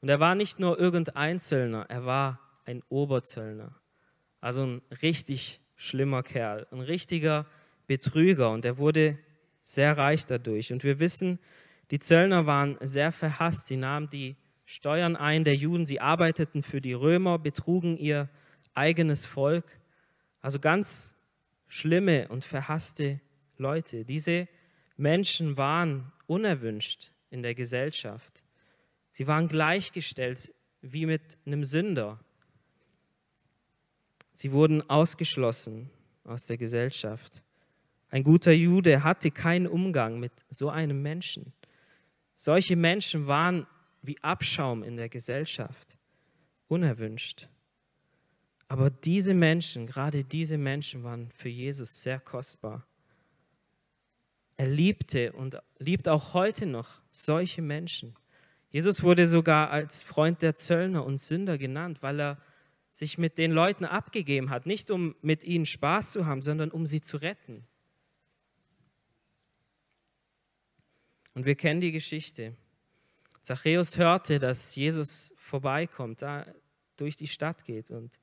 Und 0.00 0.08
er 0.08 0.20
war 0.20 0.34
nicht 0.34 0.58
nur 0.58 0.78
irgendein 0.78 1.38
Zöllner, 1.38 1.86
er 1.88 2.04
war 2.04 2.40
ein 2.64 2.82
Oberzöllner. 2.88 3.74
Also 4.40 4.64
ein 4.64 4.82
richtig 5.00 5.60
schlimmer 5.76 6.22
Kerl, 6.22 6.66
ein 6.72 6.80
richtiger 6.80 7.46
Betrüger. 7.92 8.50
Und 8.50 8.64
er 8.64 8.78
wurde 8.78 9.18
sehr 9.62 9.96
reich 9.96 10.24
dadurch. 10.24 10.72
Und 10.72 10.82
wir 10.82 10.98
wissen, 10.98 11.38
die 11.90 11.98
Zöllner 11.98 12.46
waren 12.46 12.78
sehr 12.80 13.12
verhasst. 13.12 13.66
Sie 13.66 13.76
nahmen 13.76 14.08
die 14.10 14.36
Steuern 14.64 15.16
ein 15.16 15.44
der 15.44 15.54
Juden, 15.54 15.84
sie 15.84 16.00
arbeiteten 16.00 16.62
für 16.62 16.80
die 16.80 16.94
Römer, 16.94 17.38
betrugen 17.38 17.98
ihr 17.98 18.30
eigenes 18.72 19.26
Volk. 19.26 19.78
Also 20.40 20.58
ganz 20.58 21.14
schlimme 21.68 22.28
und 22.28 22.44
verhasste 22.44 23.20
Leute. 23.58 24.06
Diese 24.06 24.48
Menschen 24.96 25.58
waren 25.58 26.10
unerwünscht 26.26 27.12
in 27.28 27.42
der 27.42 27.54
Gesellschaft. 27.54 28.44
Sie 29.10 29.26
waren 29.26 29.48
gleichgestellt 29.48 30.54
wie 30.80 31.04
mit 31.04 31.36
einem 31.44 31.64
Sünder. 31.64 32.18
Sie 34.32 34.52
wurden 34.52 34.88
ausgeschlossen 34.88 35.90
aus 36.24 36.46
der 36.46 36.56
Gesellschaft. 36.56 37.42
Ein 38.12 38.24
guter 38.24 38.52
Jude 38.52 39.04
hatte 39.04 39.30
keinen 39.30 39.66
Umgang 39.66 40.20
mit 40.20 40.32
so 40.50 40.68
einem 40.68 41.00
Menschen. 41.00 41.54
Solche 42.34 42.76
Menschen 42.76 43.26
waren 43.26 43.66
wie 44.02 44.22
Abschaum 44.22 44.82
in 44.82 44.98
der 44.98 45.08
Gesellschaft, 45.08 45.96
unerwünscht. 46.68 47.48
Aber 48.68 48.90
diese 48.90 49.32
Menschen, 49.32 49.86
gerade 49.86 50.24
diese 50.24 50.58
Menschen 50.58 51.04
waren 51.04 51.30
für 51.34 51.48
Jesus 51.48 52.02
sehr 52.02 52.20
kostbar. 52.20 52.86
Er 54.58 54.68
liebte 54.68 55.32
und 55.32 55.56
liebt 55.78 56.06
auch 56.06 56.34
heute 56.34 56.66
noch 56.66 57.00
solche 57.10 57.62
Menschen. 57.62 58.14
Jesus 58.68 59.02
wurde 59.02 59.26
sogar 59.26 59.70
als 59.70 60.02
Freund 60.02 60.42
der 60.42 60.54
Zöllner 60.54 61.06
und 61.06 61.16
Sünder 61.16 61.56
genannt, 61.56 62.02
weil 62.02 62.20
er 62.20 62.38
sich 62.90 63.16
mit 63.16 63.38
den 63.38 63.52
Leuten 63.52 63.86
abgegeben 63.86 64.50
hat, 64.50 64.66
nicht 64.66 64.90
um 64.90 65.14
mit 65.22 65.44
ihnen 65.44 65.64
Spaß 65.64 66.12
zu 66.12 66.26
haben, 66.26 66.42
sondern 66.42 66.70
um 66.70 66.84
sie 66.84 67.00
zu 67.00 67.16
retten. 67.16 67.66
Und 71.34 71.46
wir 71.46 71.54
kennen 71.54 71.80
die 71.80 71.92
Geschichte. 71.92 72.54
Zachäus 73.40 73.96
hörte, 73.96 74.38
dass 74.38 74.74
Jesus 74.76 75.34
vorbeikommt, 75.36 76.22
da 76.22 76.46
durch 76.96 77.16
die 77.16 77.28
Stadt 77.28 77.64
geht 77.64 77.90
und 77.90 78.20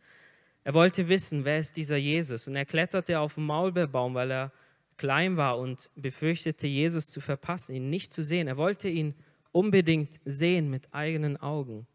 er 0.64 0.74
wollte 0.74 1.08
wissen, 1.08 1.46
wer 1.46 1.60
ist 1.60 1.78
dieser 1.78 1.98
Jesus 1.98 2.48
und 2.48 2.56
er 2.56 2.66
kletterte 2.66 3.20
auf 3.20 3.36
den 3.36 3.46
Maulbeerbaum, 3.46 4.14
weil 4.14 4.32
er 4.32 4.52
klein 4.98 5.38
war 5.38 5.58
und 5.58 5.90
befürchtete, 5.96 6.68
Jesus 6.68 7.10
zu 7.10 7.22
verpassen, 7.22 7.74
ihn 7.74 7.90
nicht 7.90 8.12
zu 8.12 8.22
sehen. 8.22 8.48
Er 8.48 8.58
wollte 8.58 8.90
ihn 8.90 9.16
unbedingt 9.52 10.20
sehen 10.26 10.70
mit 10.70 10.94
eigenen 10.94 11.38
Augen. 11.38 11.88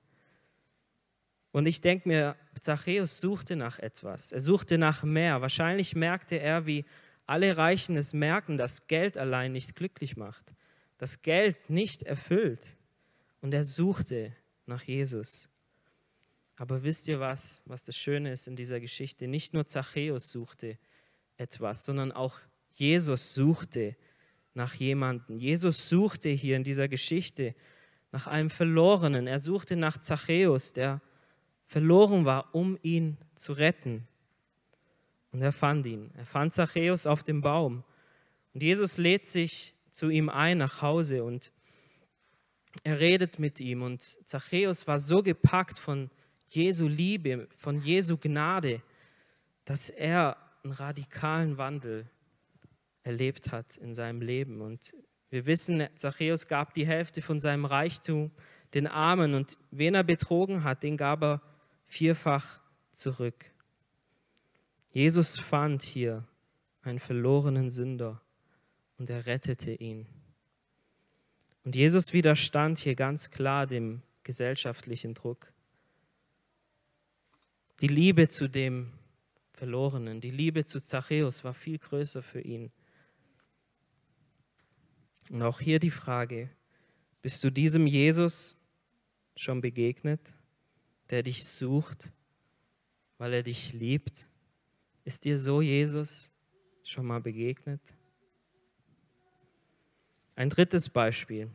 Und 1.52 1.66
ich 1.66 1.80
denke 1.80 2.08
mir, 2.08 2.36
Zachäus 2.60 3.20
suchte 3.20 3.54
nach 3.54 3.78
etwas. 3.78 4.32
Er 4.32 4.40
suchte 4.40 4.78
nach 4.78 5.04
mehr. 5.04 5.40
Wahrscheinlich 5.40 5.94
merkte 5.94 6.40
er, 6.40 6.66
wie 6.66 6.84
alle 7.26 7.56
Reichen 7.56 7.96
es 7.96 8.12
merken, 8.12 8.58
dass 8.58 8.88
Geld 8.88 9.16
allein 9.16 9.52
nicht 9.52 9.76
glücklich 9.76 10.16
macht, 10.16 10.52
dass 11.04 11.20
Geld 11.20 11.68
nicht 11.68 12.02
erfüllt. 12.04 12.78
Und 13.42 13.52
er 13.52 13.62
suchte 13.62 14.34
nach 14.64 14.82
Jesus. 14.84 15.50
Aber 16.56 16.82
wisst 16.82 17.08
ihr 17.08 17.20
was, 17.20 17.62
was 17.66 17.84
das 17.84 17.94
Schöne 17.94 18.32
ist 18.32 18.46
in 18.46 18.56
dieser 18.56 18.80
Geschichte? 18.80 19.28
Nicht 19.28 19.52
nur 19.52 19.66
Zachäus 19.66 20.32
suchte 20.32 20.78
etwas, 21.36 21.84
sondern 21.84 22.10
auch 22.10 22.38
Jesus 22.72 23.34
suchte 23.34 23.96
nach 24.54 24.72
jemandem. 24.72 25.38
Jesus 25.38 25.90
suchte 25.90 26.30
hier 26.30 26.56
in 26.56 26.64
dieser 26.64 26.88
Geschichte 26.88 27.54
nach 28.10 28.26
einem 28.26 28.48
Verlorenen. 28.48 29.26
Er 29.26 29.40
suchte 29.40 29.76
nach 29.76 29.98
Zachäus, 29.98 30.72
der 30.72 31.02
verloren 31.66 32.24
war, 32.24 32.54
um 32.54 32.78
ihn 32.80 33.18
zu 33.34 33.52
retten. 33.52 34.08
Und 35.32 35.42
er 35.42 35.52
fand 35.52 35.84
ihn. 35.84 36.10
Er 36.16 36.24
fand 36.24 36.54
Zachäus 36.54 37.06
auf 37.06 37.22
dem 37.22 37.42
Baum. 37.42 37.84
Und 38.54 38.62
Jesus 38.62 38.96
lädt 38.96 39.26
sich 39.26 39.73
zu 39.94 40.10
ihm 40.10 40.28
ein 40.28 40.58
nach 40.58 40.82
Hause 40.82 41.22
und 41.22 41.52
er 42.82 42.98
redet 42.98 43.38
mit 43.38 43.60
ihm. 43.60 43.82
Und 43.82 44.02
Zachäus 44.26 44.88
war 44.88 44.98
so 44.98 45.22
gepackt 45.22 45.78
von 45.78 46.10
Jesu 46.48 46.88
Liebe, 46.88 47.48
von 47.56 47.80
Jesu 47.80 48.18
Gnade, 48.18 48.82
dass 49.64 49.90
er 49.90 50.36
einen 50.64 50.72
radikalen 50.72 51.58
Wandel 51.58 52.10
erlebt 53.04 53.52
hat 53.52 53.76
in 53.76 53.94
seinem 53.94 54.20
Leben. 54.20 54.62
Und 54.62 54.96
wir 55.30 55.46
wissen, 55.46 55.86
Zachäus 55.94 56.48
gab 56.48 56.74
die 56.74 56.86
Hälfte 56.86 57.22
von 57.22 57.38
seinem 57.38 57.64
Reichtum 57.64 58.32
den 58.74 58.88
Armen 58.88 59.34
und 59.34 59.56
wen 59.70 59.94
er 59.94 60.02
betrogen 60.02 60.64
hat, 60.64 60.82
den 60.82 60.96
gab 60.96 61.22
er 61.22 61.40
vierfach 61.86 62.60
zurück. 62.90 63.52
Jesus 64.90 65.38
fand 65.38 65.84
hier 65.84 66.26
einen 66.82 66.98
verlorenen 66.98 67.70
Sünder 67.70 68.23
und 68.98 69.10
er 69.10 69.26
rettete 69.26 69.74
ihn. 69.74 70.06
Und 71.64 71.74
Jesus 71.74 72.12
widerstand 72.12 72.78
hier 72.78 72.94
ganz 72.94 73.30
klar 73.30 73.66
dem 73.66 74.02
gesellschaftlichen 74.22 75.14
Druck. 75.14 75.52
Die 77.80 77.88
Liebe 77.88 78.28
zu 78.28 78.48
dem 78.48 78.92
Verlorenen, 79.52 80.20
die 80.20 80.30
Liebe 80.30 80.64
zu 80.64 80.80
Zachäus 80.80 81.44
war 81.44 81.54
viel 81.54 81.78
größer 81.78 82.22
für 82.22 82.40
ihn 82.40 82.70
und 85.30 85.42
auch 85.42 85.60
hier 85.60 85.78
die 85.78 85.90
Frage, 85.90 86.50
bist 87.22 87.42
du 87.44 87.50
diesem 87.50 87.86
Jesus 87.86 88.56
schon 89.36 89.60
begegnet, 89.60 90.34
der 91.10 91.22
dich 91.22 91.44
sucht, 91.44 92.12
weil 93.18 93.32
er 93.32 93.42
dich 93.42 93.72
liebt? 93.72 94.28
Ist 95.04 95.24
dir 95.24 95.38
so 95.38 95.60
Jesus 95.60 96.32
schon 96.82 97.06
mal 97.06 97.20
begegnet? 97.20 97.80
Ein 100.36 100.50
drittes 100.50 100.88
Beispiel, 100.88 101.48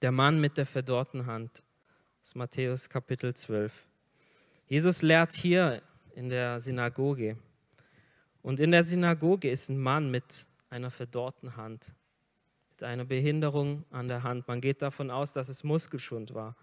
der 0.00 0.10
Mann 0.10 0.40
mit 0.40 0.56
der 0.56 0.64
verdorrten 0.64 1.26
Hand 1.26 1.62
aus 2.22 2.34
Matthäus 2.34 2.88
Kapitel 2.88 3.34
12. 3.34 3.86
Jesus 4.66 5.02
lehrt 5.02 5.34
hier 5.34 5.82
in 6.14 6.30
der 6.30 6.58
Synagoge. 6.58 7.36
Und 8.40 8.60
in 8.60 8.70
der 8.70 8.82
Synagoge 8.82 9.50
ist 9.50 9.68
ein 9.68 9.78
Mann 9.78 10.10
mit 10.10 10.46
einer 10.70 10.90
verdorrten 10.90 11.56
Hand 11.56 11.94
mit 12.70 12.82
einer 12.82 13.04
Behinderung 13.04 13.84
an 13.90 14.08
der 14.08 14.22
Hand. 14.22 14.48
Man 14.48 14.62
geht 14.62 14.80
davon 14.80 15.10
aus, 15.10 15.34
dass 15.34 15.50
es 15.50 15.62
Muskelschwund 15.62 16.32
war. 16.32 16.56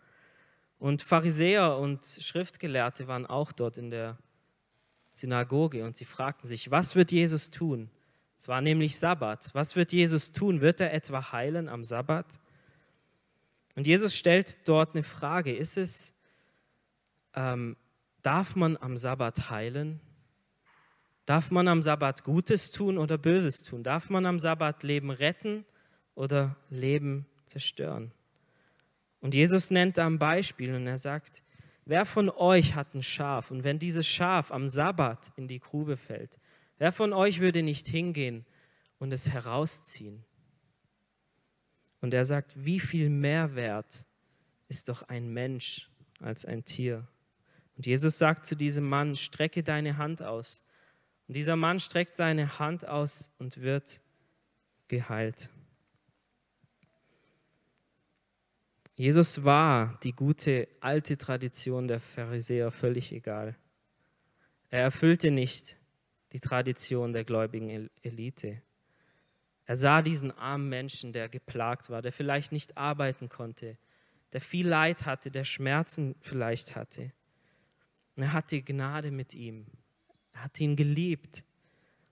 Und 0.79 1.03
Pharisäer 1.03 1.77
und 1.77 2.05
Schriftgelehrte 2.05 3.08
waren 3.08 3.27
auch 3.27 3.51
dort 3.51 3.77
in 3.77 3.91
der 3.91 4.17
Synagoge 5.13 5.84
und 5.84 5.96
sie 5.96 6.05
fragten 6.05 6.48
sich, 6.48 6.72
was 6.72 6.96
wird 6.96 7.12
Jesus 7.12 7.51
tun? 7.51 7.91
Es 8.43 8.50
war 8.50 8.59
nämlich 8.59 9.00
Sabbat. 9.00 9.51
Was 9.53 9.77
wird 9.77 9.93
Jesus 9.93 10.33
tun? 10.33 10.59
Wird 10.59 10.81
er 10.81 10.93
etwa 10.93 11.31
heilen 11.31 11.69
am 11.69 11.81
Sabbat? 11.81 12.41
Und 13.77 13.88
Jesus 13.88 14.17
stellt 14.17 14.67
dort 14.67 14.95
eine 14.95 15.03
Frage. 15.03 15.55
Ist 15.55 15.77
es, 15.77 16.13
ähm, 17.35 17.77
darf 18.21 18.57
man 18.57 18.75
am 18.75 18.97
Sabbat 18.97 19.50
heilen? 19.50 20.01
Darf 21.25 21.51
man 21.51 21.69
am 21.69 21.81
Sabbat 21.81 22.25
Gutes 22.25 22.71
tun 22.71 22.97
oder 22.97 23.17
Böses 23.17 23.63
tun? 23.63 23.81
Darf 23.81 24.09
man 24.09 24.25
am 24.25 24.41
Sabbat 24.41 24.83
Leben 24.83 25.09
retten 25.09 25.63
oder 26.13 26.57
Leben 26.69 27.25
zerstören. 27.45 28.12
Und 29.21 29.33
Jesus 29.33 29.71
nennt 29.71 29.97
da 29.97 30.05
ein 30.05 30.19
Beispiel 30.19 30.75
und 30.75 30.85
er 30.85 30.97
sagt, 30.97 31.43
wer 31.85 32.03
von 32.03 32.29
euch 32.29 32.75
hat 32.75 32.93
ein 32.93 33.03
Schaf 33.03 33.51
und 33.51 33.63
wenn 33.63 33.79
dieses 33.79 34.05
Schaf 34.05 34.51
am 34.51 34.67
Sabbat 34.67 35.31
in 35.38 35.47
die 35.47 35.62
Grube 35.62 35.95
fällt, 35.95 36.41
wer 36.83 36.91
von 36.91 37.13
euch 37.13 37.39
würde 37.39 37.63
nicht 37.63 37.87
hingehen 37.87 38.45
und 38.99 39.13
es 39.13 39.29
herausziehen? 39.29 40.25
Und 42.01 42.13
er 42.13 42.25
sagt, 42.25 42.65
wie 42.65 42.81
viel 42.81 43.09
mehr 43.09 43.55
wert 43.55 44.05
ist 44.67 44.89
doch 44.89 45.03
ein 45.03 45.29
Mensch 45.29 45.89
als 46.19 46.43
ein 46.43 46.65
Tier? 46.65 47.07
Und 47.77 47.85
Jesus 47.85 48.17
sagt 48.17 48.43
zu 48.43 48.57
diesem 48.57 48.83
Mann, 48.83 49.15
strecke 49.15 49.63
deine 49.63 49.95
Hand 49.95 50.21
aus. 50.21 50.61
Und 51.29 51.37
dieser 51.37 51.55
Mann 51.55 51.79
streckt 51.79 52.15
seine 52.15 52.59
Hand 52.59 52.85
aus 52.85 53.31
und 53.37 53.61
wird 53.61 54.01
geheilt. 54.89 55.51
Jesus 58.93 59.45
war 59.45 59.97
die 60.03 60.11
gute 60.11 60.67
alte 60.81 61.17
Tradition 61.17 61.87
der 61.87 62.01
Pharisäer 62.01 62.71
völlig 62.71 63.13
egal. 63.13 63.55
Er 64.69 64.81
erfüllte 64.81 65.31
nicht 65.31 65.77
die 66.33 66.39
Tradition 66.39 67.13
der 67.13 67.23
gläubigen 67.23 67.89
Elite. 68.01 68.61
Er 69.65 69.77
sah 69.77 70.01
diesen 70.01 70.31
armen 70.31 70.67
Menschen, 70.67 71.13
der 71.13 71.29
geplagt 71.29 71.89
war, 71.89 72.01
der 72.01 72.11
vielleicht 72.11 72.51
nicht 72.51 72.77
arbeiten 72.77 73.29
konnte, 73.29 73.77
der 74.33 74.41
viel 74.41 74.67
Leid 74.67 75.05
hatte, 75.05 75.31
der 75.31 75.45
Schmerzen 75.45 76.15
vielleicht 76.19 76.75
hatte. 76.75 77.13
Und 78.15 78.23
er 78.23 78.33
hatte 78.33 78.61
Gnade 78.61 79.11
mit 79.11 79.33
ihm. 79.33 79.67
Er 80.33 80.45
hat 80.45 80.59
ihn 80.59 80.75
geliebt. 80.75 81.43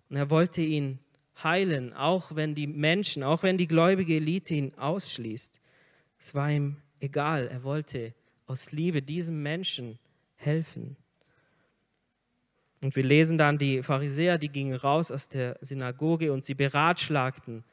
Und 0.09 0.17
er 0.17 0.29
wollte 0.29 0.61
ihn 0.61 0.99
heilen, 1.43 1.93
auch 1.93 2.35
wenn 2.35 2.55
die 2.55 2.67
Menschen, 2.67 3.23
auch 3.23 3.43
wenn 3.43 3.57
die 3.57 3.67
gläubige 3.67 4.15
Elite 4.15 4.53
ihn 4.53 4.73
ausschließt. 4.75 5.59
Es 6.19 6.35
war 6.35 6.51
ihm 6.51 6.77
egal. 6.99 7.47
Er 7.47 7.63
wollte 7.63 8.13
aus 8.45 8.71
Liebe 8.71 9.01
diesem 9.01 9.41
Menschen 9.41 9.97
helfen. 10.35 10.95
Und 12.83 12.95
wir 12.95 13.03
lesen 13.03 13.37
dann 13.37 13.57
die 13.57 13.83
Pharisäer, 13.83 14.37
die 14.37 14.49
gingen 14.49 14.75
raus 14.75 15.11
aus 15.11 15.29
der 15.29 15.57
Synagoge 15.61 16.33
und 16.33 16.43
sie 16.43 16.55
beratschlagten, 16.55 17.63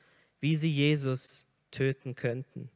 wie 0.40 0.54
sie 0.54 0.70
Jesus 0.70 1.46
töten 1.70 2.14
könnten. 2.14 2.70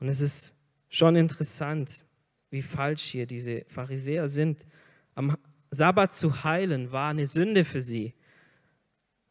Und 0.00 0.08
es 0.08 0.20
ist 0.20 0.54
schon 0.88 1.16
interessant, 1.16 2.04
wie 2.50 2.62
falsch 2.62 3.02
hier 3.02 3.26
diese 3.26 3.64
Pharisäer 3.68 4.26
sind. 4.28 4.66
Am 5.14 5.36
Sabbat 5.70 6.12
zu 6.12 6.44
heilen 6.44 6.92
war 6.92 7.10
eine 7.10 7.26
Sünde 7.26 7.64
für 7.64 7.82
sie. 7.82 8.14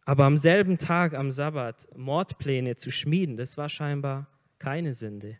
Aber 0.06 0.26
am 0.26 0.38
selben 0.38 0.78
Tag, 0.78 1.14
am 1.14 1.32
Sabbat, 1.32 1.88
Mordpläne 1.98 2.76
zu 2.76 2.92
schmieden, 2.92 3.36
das 3.36 3.58
war 3.58 3.68
scheinbar 3.68 4.28
keine 4.60 4.94
Sünde. 4.94 5.40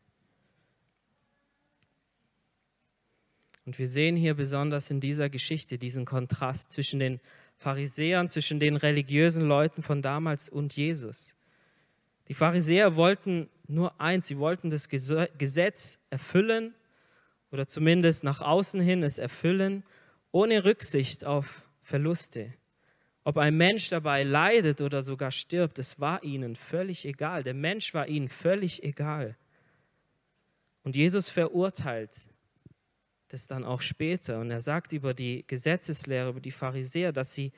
Und 3.68 3.78
wir 3.80 3.88
sehen 3.88 4.16
hier 4.16 4.34
besonders 4.34 4.90
in 4.92 5.02
dieser 5.02 5.30
Geschichte 5.30 5.78
diesen 5.78 6.06
Kontrast 6.06 6.72
zwischen 6.72 7.02
den 7.02 7.20
Pharisäern, 7.58 8.30
zwischen 8.30 8.62
den 8.62 8.78
religiösen 8.78 9.46
Leuten 9.46 9.84
von 9.84 10.02
damals 10.02 10.48
und 10.48 10.78
Jesus. 10.78 11.36
Die 12.30 12.34
Pharisäer 12.34 12.96
wollten 12.96 13.50
nur 13.68 14.00
eins, 14.00 14.28
sie 14.28 14.38
wollten 14.38 14.70
das 14.70 14.88
Gesetz 14.88 16.00
erfüllen 16.10 16.76
oder 17.52 17.68
zumindest 17.68 18.24
nach 18.24 18.40
außen 18.40 18.80
hin 18.80 19.04
es 19.04 19.18
erfüllen, 19.18 19.84
ohne 20.32 20.64
Rücksicht 20.64 21.26
auf 21.26 21.68
Verluste. 21.82 22.54
Ob 23.26 23.38
ein 23.38 23.58
Mensch 23.58 23.90
dabei 23.90 24.24
leidet 24.24 24.80
oder 24.80 25.04
sogar 25.04 25.32
stirbt, 25.32 25.78
es 25.78 26.00
war 26.00 26.24
ihnen 26.24 26.56
völlig 26.56 27.04
egal. 27.04 27.44
Der 27.44 27.54
Mensch 27.54 27.94
war 27.94 28.08
ihnen 28.08 28.30
völlig 28.30 28.84
egal. 28.84 29.36
Und 30.84 30.96
Jesus 30.96 31.28
verurteilt 31.28 32.30
das 33.30 33.48
dann 33.48 33.64
auch 33.64 33.82
später. 33.82 34.40
Und 34.40 34.52
er 34.52 34.62
sagt 34.62 34.94
über 34.94 35.14
die 35.14 35.46
Gesetzeslehre, 35.48 36.30
über 36.30 36.40
die 36.40 36.52
Pharisäer, 36.52 37.12
dass 37.12 37.34
sie 37.34 37.52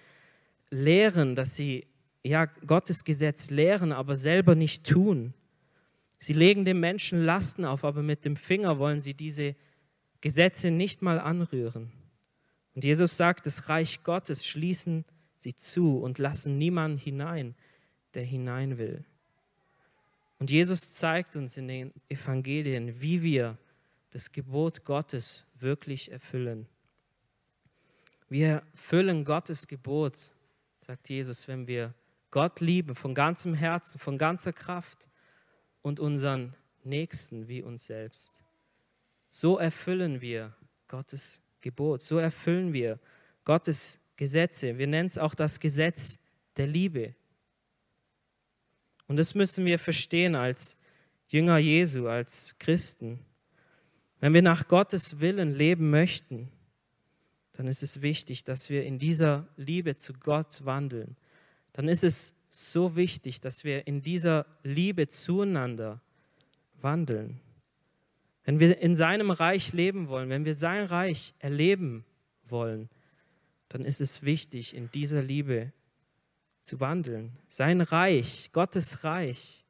lehren, 0.70 1.36
dass 1.36 1.56
sie 1.56 1.88
ja 2.24 2.46
Gottes 2.46 3.04
Gesetz 3.04 3.50
lehren, 3.50 3.92
aber 3.92 4.16
selber 4.16 4.56
nicht 4.56 4.86
tun. 4.86 5.34
Sie 6.20 6.34
legen 6.34 6.66
dem 6.66 6.80
Menschen 6.80 7.24
Lasten 7.24 7.66
auf, 7.66 7.84
aber 7.84 8.02
mit 8.04 8.26
dem 8.26 8.36
Finger 8.36 8.78
wollen 8.78 9.00
sie 9.00 9.14
diese 9.14 9.56
Gesetze 10.22 10.70
nicht 10.70 11.02
mal 11.02 11.20
anrühren. 11.20 11.92
Und 12.76 12.84
Jesus 12.84 13.16
sagt, 13.16 13.46
das 13.46 13.70
Reich 13.70 14.04
Gottes 14.04 14.46
schließen 14.46 15.06
sie 15.38 15.56
zu 15.56 16.00
und 16.00 16.18
lassen 16.18 16.58
niemanden 16.58 16.98
hinein, 16.98 17.56
der 18.14 18.24
hinein 18.24 18.78
will. 18.78 19.06
Und 20.40 20.52
Jesus 20.52 20.94
zeigt 20.94 21.36
uns 21.36 21.58
in 21.58 21.68
den 21.68 21.94
Evangelien, 22.10 23.02
wie 23.02 23.24
wir 23.24 23.58
das 24.12 24.32
Gebot 24.32 24.86
Gottes 24.86 25.46
wirklich 25.60 26.12
erfüllen. 26.12 26.68
Wir 28.30 28.64
erfüllen 28.74 29.26
Gottes 29.26 29.68
Gebot, 29.68 30.34
sagt 30.82 31.10
Jesus, 31.10 31.48
wenn 31.48 31.68
wir 31.68 31.94
Gott 32.32 32.60
lieben 32.60 32.96
von 32.96 33.16
ganzem 33.16 33.54
Herzen, 33.54 34.00
von 34.00 34.18
ganzer 34.18 34.54
Kraft 34.54 35.08
und 35.82 36.00
unseren 36.00 36.54
Nächsten 36.84 37.48
wie 37.48 37.64
uns 37.64 37.86
selbst. 37.86 38.44
So 39.30 39.58
erfüllen 39.58 40.22
wir 40.22 40.56
Gottes 40.88 41.42
Gebot, 41.62 42.02
so 42.02 42.18
erfüllen 42.18 42.74
wir 42.74 43.00
Gottes 43.46 44.00
Gesetze. 44.16 44.78
Wir 44.78 44.88
nennen 44.88 45.08
es 45.08 45.18
auch 45.18 45.34
das 45.34 45.60
Gesetz 45.60 46.20
der 46.58 46.68
Liebe. 46.68 47.16
Und 49.08 49.18
das 49.18 49.34
müssen 49.34 49.66
wir 49.66 49.80
verstehen 49.80 50.36
als 50.36 50.78
Jünger 51.28 51.58
Jesu, 51.58 52.08
als 52.08 52.56
Christen. 52.60 53.26
Wenn 54.20 54.34
wir 54.34 54.42
nach 54.42 54.68
Gottes 54.68 55.20
Willen 55.20 55.54
leben 55.54 55.90
möchten, 55.90 56.50
dann 57.54 57.68
ist 57.68 57.84
es 57.84 58.02
wichtig, 58.02 58.44
dass 58.44 58.70
wir 58.70 58.86
in 58.86 59.00
dieser 59.00 59.48
Liebe 59.58 59.96
zu 59.96 60.14
Gott 60.14 60.66
wandeln. 60.66 61.18
Dann 61.74 61.88
ist 61.88 62.04
es 62.04 62.34
so 62.50 62.96
wichtig, 62.96 63.42
dass 63.42 63.64
wir 63.64 63.88
in 63.88 64.02
dieser 64.02 64.46
Liebe 64.64 65.08
zueinander 65.08 66.02
wandeln. 66.82 67.40
Wenn 68.44 68.60
wir 68.60 68.80
in 68.80 68.96
seinem 68.96 69.30
Reich 69.30 69.74
leben 69.74 70.08
wollen, 70.08 70.30
wenn 70.30 70.46
wir 70.46 70.56
sein 70.56 70.86
Reich 70.86 71.34
erleben 71.40 72.06
wollen, 72.48 72.90
dann 73.68 73.86
ist 73.86 74.02
es 74.02 74.24
wichtig, 74.24 74.74
in 74.74 74.90
dieser 74.92 75.22
Liebe 75.22 75.72
zu 76.62 76.80
wandeln. 76.80 77.38
Sein 77.48 77.82
Reich, 77.82 78.50
Gottes 78.52 79.04
Reich, 79.04 79.66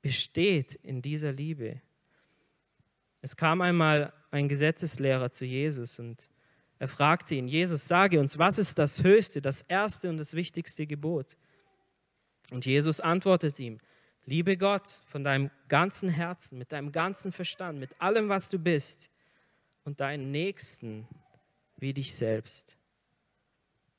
besteht 0.00 0.76
in 0.76 1.02
dieser 1.02 1.32
Liebe. 1.32 1.80
Es 3.20 3.36
kam 3.36 3.60
einmal 3.60 4.12
ein 4.30 4.48
Gesetzeslehrer 4.48 5.30
zu 5.30 5.44
Jesus 5.44 5.98
und 5.98 6.30
er 6.78 6.88
fragte 6.88 7.34
ihn, 7.34 7.48
Jesus, 7.48 7.88
sage 7.88 8.20
uns, 8.20 8.38
was 8.38 8.58
ist 8.58 8.78
das 8.78 9.02
höchste, 9.02 9.40
das 9.40 9.62
erste 9.62 10.08
und 10.08 10.18
das 10.18 10.34
wichtigste 10.34 10.86
Gebot? 10.86 11.36
Und 12.50 12.66
Jesus 12.66 13.00
antwortet 13.00 13.58
ihm, 13.58 13.78
liebe 14.24 14.56
Gott 14.56 15.02
von 15.06 15.24
deinem 15.24 15.50
ganzen 15.68 16.08
Herzen, 16.08 16.58
mit 16.58 16.70
deinem 16.70 16.92
ganzen 16.92 17.32
Verstand, 17.32 17.78
mit 17.78 18.00
allem, 18.00 18.28
was 18.28 18.48
du 18.48 18.58
bist 18.58 19.10
und 19.84 20.00
deinen 20.00 20.30
Nächsten 20.30 21.08
wie 21.76 21.92
dich 21.92 22.14
selbst. 22.14 22.78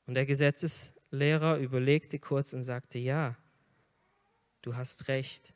Und 0.06 0.14
der 0.14 0.26
Gesetzeslehrer 0.26 1.58
überlegte 1.58 2.18
kurz 2.18 2.52
und 2.52 2.62
sagte, 2.62 2.98
ja, 2.98 3.36
du 4.62 4.74
hast 4.74 5.08
recht, 5.08 5.54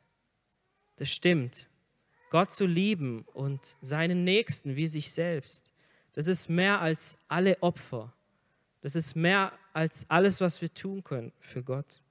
das 0.97 1.09
stimmt. 1.09 1.69
Gott 2.29 2.51
zu 2.51 2.65
lieben 2.65 3.25
und 3.33 3.77
seinen 3.81 4.23
Nächsten 4.23 4.75
wie 4.75 4.87
sich 4.87 5.11
selbst, 5.11 5.71
das 6.13 6.27
ist 6.27 6.49
mehr 6.49 6.81
als 6.81 7.17
alle 7.27 7.61
Opfer. 7.61 8.13
Das 8.81 8.95
ist 8.95 9.15
mehr 9.15 9.51
als 9.73 10.09
alles, 10.09 10.41
was 10.41 10.61
wir 10.61 10.73
tun 10.73 11.03
können 11.03 11.33
für 11.39 11.63
Gott. 11.63 12.01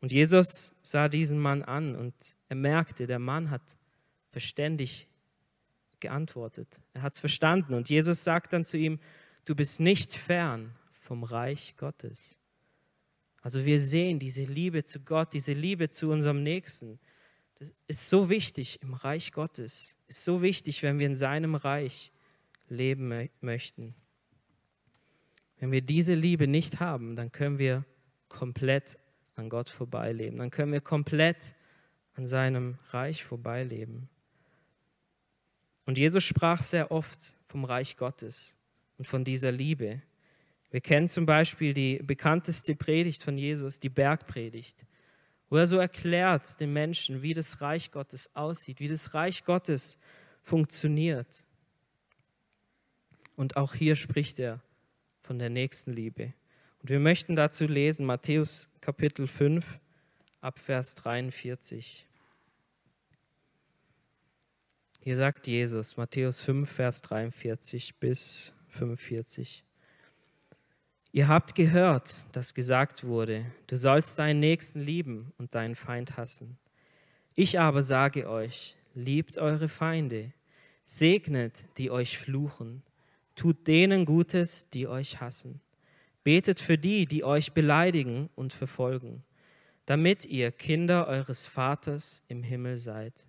Und 0.00 0.12
Jesus 0.12 0.74
sah 0.82 1.08
diesen 1.08 1.38
Mann 1.38 1.62
an 1.62 1.94
und 1.94 2.14
er 2.48 2.56
merkte, 2.56 3.06
der 3.06 3.20
Mann 3.20 3.50
hat 3.50 3.76
verständig 4.30 5.08
geantwortet. 6.00 6.80
Er 6.92 7.02
hat 7.02 7.14
es 7.14 7.20
verstanden. 7.20 7.74
Und 7.74 7.88
Jesus 7.88 8.24
sagt 8.24 8.52
dann 8.52 8.64
zu 8.64 8.76
ihm, 8.76 8.98
du 9.44 9.54
bist 9.54 9.80
nicht 9.80 10.14
fern 10.14 10.74
vom 11.00 11.22
Reich 11.22 11.76
Gottes. 11.78 12.38
Also 13.40 13.64
wir 13.64 13.80
sehen 13.80 14.18
diese 14.18 14.44
Liebe 14.44 14.84
zu 14.84 15.00
Gott, 15.00 15.32
diese 15.32 15.52
Liebe 15.52 15.88
zu 15.88 16.10
unserem 16.10 16.42
Nächsten 16.42 16.98
ist 17.86 18.08
so 18.08 18.28
wichtig 18.28 18.80
im 18.82 18.94
Reich 18.94 19.32
Gottes, 19.32 19.96
ist 20.08 20.24
so 20.24 20.42
wichtig, 20.42 20.82
wenn 20.82 20.98
wir 20.98 21.06
in 21.06 21.16
seinem 21.16 21.54
Reich 21.54 22.12
leben 22.68 23.28
möchten. 23.40 23.94
Wenn 25.58 25.70
wir 25.70 25.82
diese 25.82 26.14
Liebe 26.14 26.46
nicht 26.46 26.80
haben, 26.80 27.14
dann 27.14 27.30
können 27.30 27.58
wir 27.58 27.84
komplett 28.28 28.98
an 29.36 29.48
Gott 29.48 29.68
vorbeileben. 29.68 30.38
Dann 30.38 30.50
können 30.50 30.72
wir 30.72 30.80
komplett 30.80 31.54
an 32.14 32.26
seinem 32.26 32.78
Reich 32.90 33.24
vorbeileben. 33.24 34.08
Und 35.84 35.98
Jesus 35.98 36.24
sprach 36.24 36.60
sehr 36.60 36.90
oft 36.90 37.36
vom 37.48 37.64
Reich 37.64 37.96
Gottes 37.96 38.56
und 38.98 39.06
von 39.06 39.24
dieser 39.24 39.52
Liebe. 39.52 40.02
Wir 40.70 40.80
kennen 40.80 41.08
zum 41.08 41.26
Beispiel 41.26 41.74
die 41.74 41.98
bekannteste 41.98 42.74
Predigt 42.74 43.22
von 43.22 43.36
Jesus, 43.36 43.78
die 43.78 43.88
Bergpredigt 43.88 44.86
wo 45.52 45.58
er 45.58 45.66
so 45.66 45.76
erklärt 45.76 46.60
den 46.60 46.72
Menschen, 46.72 47.20
wie 47.20 47.34
das 47.34 47.60
Reich 47.60 47.90
Gottes 47.90 48.34
aussieht, 48.34 48.80
wie 48.80 48.88
das 48.88 49.12
Reich 49.12 49.44
Gottes 49.44 49.98
funktioniert. 50.42 51.44
Und 53.36 53.58
auch 53.58 53.74
hier 53.74 53.94
spricht 53.94 54.38
er 54.38 54.62
von 55.20 55.38
der 55.38 55.50
Nächstenliebe. 55.50 56.32
Und 56.80 56.88
wir 56.88 57.00
möchten 57.00 57.36
dazu 57.36 57.66
lesen 57.66 58.06
Matthäus 58.06 58.70
Kapitel 58.80 59.26
5 59.26 59.78
ab 60.40 60.58
Vers 60.58 60.94
43. 60.94 62.06
Hier 65.02 65.16
sagt 65.18 65.46
Jesus, 65.48 65.98
Matthäus 65.98 66.40
5, 66.40 66.70
Vers 66.70 67.02
43 67.02 67.96
bis 67.96 68.54
45. 68.70 69.64
Ihr 71.14 71.28
habt 71.28 71.54
gehört, 71.54 72.26
dass 72.34 72.54
gesagt 72.54 73.04
wurde, 73.04 73.44
du 73.66 73.76
sollst 73.76 74.18
deinen 74.18 74.40
Nächsten 74.40 74.80
lieben 74.80 75.30
und 75.36 75.54
deinen 75.54 75.74
Feind 75.74 76.16
hassen. 76.16 76.56
Ich 77.34 77.60
aber 77.60 77.82
sage 77.82 78.30
euch, 78.30 78.76
liebt 78.94 79.36
eure 79.36 79.68
Feinde, 79.68 80.32
segnet, 80.84 81.68
die 81.76 81.90
euch 81.90 82.16
fluchen, 82.16 82.82
tut 83.34 83.68
denen 83.68 84.06
Gutes, 84.06 84.70
die 84.70 84.88
euch 84.88 85.20
hassen. 85.20 85.60
Betet 86.24 86.60
für 86.60 86.78
die, 86.78 87.04
die 87.04 87.24
euch 87.24 87.52
beleidigen 87.52 88.30
und 88.34 88.54
verfolgen, 88.54 89.22
damit 89.84 90.24
ihr 90.24 90.50
Kinder 90.50 91.08
eures 91.08 91.46
Vaters 91.46 92.24
im 92.28 92.42
Himmel 92.42 92.78
seid. 92.78 93.28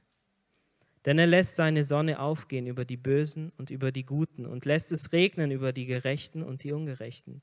Denn 1.04 1.20
er 1.20 1.28
lässt 1.28 1.58
seine 1.58 1.84
Sonne 1.84 2.22
aufgehen 2.22 2.66
über 2.66 2.86
die 2.86 2.96
Bösen 2.96 3.52
und 3.58 3.72
über 3.72 3.92
die 3.92 4.06
Guten 4.06 4.46
und 4.46 4.64
lässt 4.64 4.94
es 4.94 5.12
regnen 5.12 5.52
über 5.52 5.74
die 5.74 5.86
Gerechten 5.86 6.44
und 6.44 6.64
die 6.64 6.72
Ungerechten. 6.72 7.42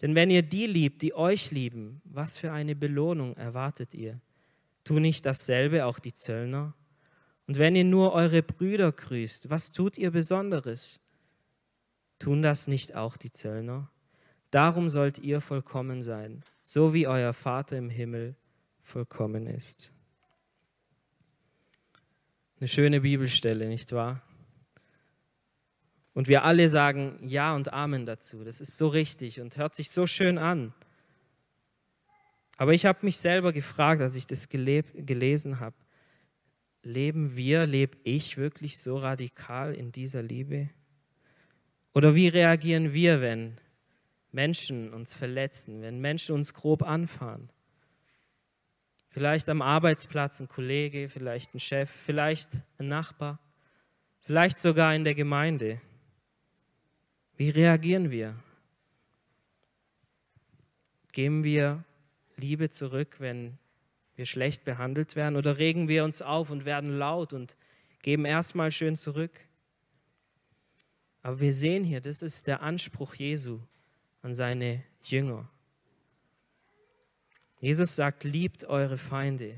Denn 0.00 0.14
wenn 0.14 0.30
ihr 0.30 0.42
die 0.42 0.66
liebt, 0.66 1.02
die 1.02 1.14
euch 1.14 1.50
lieben, 1.50 2.00
was 2.04 2.38
für 2.38 2.52
eine 2.52 2.76
Belohnung 2.76 3.36
erwartet 3.36 3.94
ihr? 3.94 4.20
Tu 4.84 5.00
nicht 5.00 5.26
dasselbe 5.26 5.86
auch 5.86 5.98
die 5.98 6.14
Zöllner? 6.14 6.74
Und 7.46 7.58
wenn 7.58 7.74
ihr 7.74 7.84
nur 7.84 8.12
eure 8.12 8.42
Brüder 8.42 8.92
grüßt, 8.92 9.50
was 9.50 9.72
tut 9.72 9.98
ihr 9.98 10.10
Besonderes? 10.10 11.00
Tun 12.18 12.42
das 12.42 12.68
nicht 12.68 12.94
auch 12.94 13.16
die 13.16 13.30
Zöllner? 13.30 13.90
Darum 14.50 14.88
sollt 14.88 15.18
ihr 15.18 15.40
vollkommen 15.40 16.02
sein, 16.02 16.42
so 16.62 16.94
wie 16.94 17.06
euer 17.06 17.32
Vater 17.32 17.76
im 17.76 17.90
Himmel 17.90 18.36
vollkommen 18.82 19.46
ist. 19.46 19.92
Eine 22.58 22.68
schöne 22.68 23.00
Bibelstelle, 23.02 23.68
nicht 23.68 23.92
wahr? 23.92 24.22
Und 26.18 26.26
wir 26.26 26.42
alle 26.42 26.68
sagen 26.68 27.16
Ja 27.22 27.54
und 27.54 27.72
Amen 27.72 28.04
dazu. 28.04 28.42
Das 28.42 28.60
ist 28.60 28.76
so 28.76 28.88
richtig 28.88 29.40
und 29.40 29.56
hört 29.56 29.76
sich 29.76 29.92
so 29.92 30.08
schön 30.08 30.36
an. 30.36 30.74
Aber 32.56 32.74
ich 32.74 32.86
habe 32.86 33.06
mich 33.06 33.18
selber 33.18 33.52
gefragt, 33.52 34.02
als 34.02 34.16
ich 34.16 34.26
das 34.26 34.48
gelesen 34.48 35.60
habe, 35.60 35.76
leben 36.82 37.36
wir, 37.36 37.66
lebe 37.66 37.96
ich 38.02 38.36
wirklich 38.36 38.80
so 38.80 38.98
radikal 38.98 39.72
in 39.72 39.92
dieser 39.92 40.20
Liebe? 40.20 40.70
Oder 41.94 42.16
wie 42.16 42.26
reagieren 42.26 42.92
wir, 42.92 43.20
wenn 43.20 43.60
Menschen 44.32 44.92
uns 44.92 45.14
verletzen, 45.14 45.82
wenn 45.82 46.00
Menschen 46.00 46.34
uns 46.34 46.52
grob 46.52 46.82
anfahren? 46.82 47.48
Vielleicht 49.06 49.48
am 49.48 49.62
Arbeitsplatz 49.62 50.40
ein 50.40 50.48
Kollege, 50.48 51.08
vielleicht 51.10 51.54
ein 51.54 51.60
Chef, 51.60 51.88
vielleicht 51.88 52.60
ein 52.78 52.88
Nachbar, 52.88 53.38
vielleicht 54.18 54.58
sogar 54.58 54.96
in 54.96 55.04
der 55.04 55.14
Gemeinde. 55.14 55.80
Wie 57.38 57.50
reagieren 57.50 58.10
wir? 58.10 58.34
Geben 61.12 61.44
wir 61.44 61.84
Liebe 62.36 62.68
zurück, 62.68 63.20
wenn 63.20 63.58
wir 64.16 64.26
schlecht 64.26 64.64
behandelt 64.64 65.14
werden? 65.14 65.36
Oder 65.36 65.56
regen 65.56 65.86
wir 65.86 66.02
uns 66.02 66.20
auf 66.20 66.50
und 66.50 66.64
werden 66.64 66.98
laut 66.98 67.32
und 67.32 67.56
geben 68.02 68.24
erstmal 68.24 68.72
schön 68.72 68.96
zurück? 68.96 69.30
Aber 71.22 71.38
wir 71.38 71.54
sehen 71.54 71.84
hier, 71.84 72.00
das 72.00 72.22
ist 72.22 72.48
der 72.48 72.60
Anspruch 72.60 73.14
Jesu 73.14 73.60
an 74.22 74.34
seine 74.34 74.82
Jünger. 75.04 75.48
Jesus 77.60 77.94
sagt, 77.94 78.24
liebt 78.24 78.64
eure 78.64 78.98
Feinde 78.98 79.54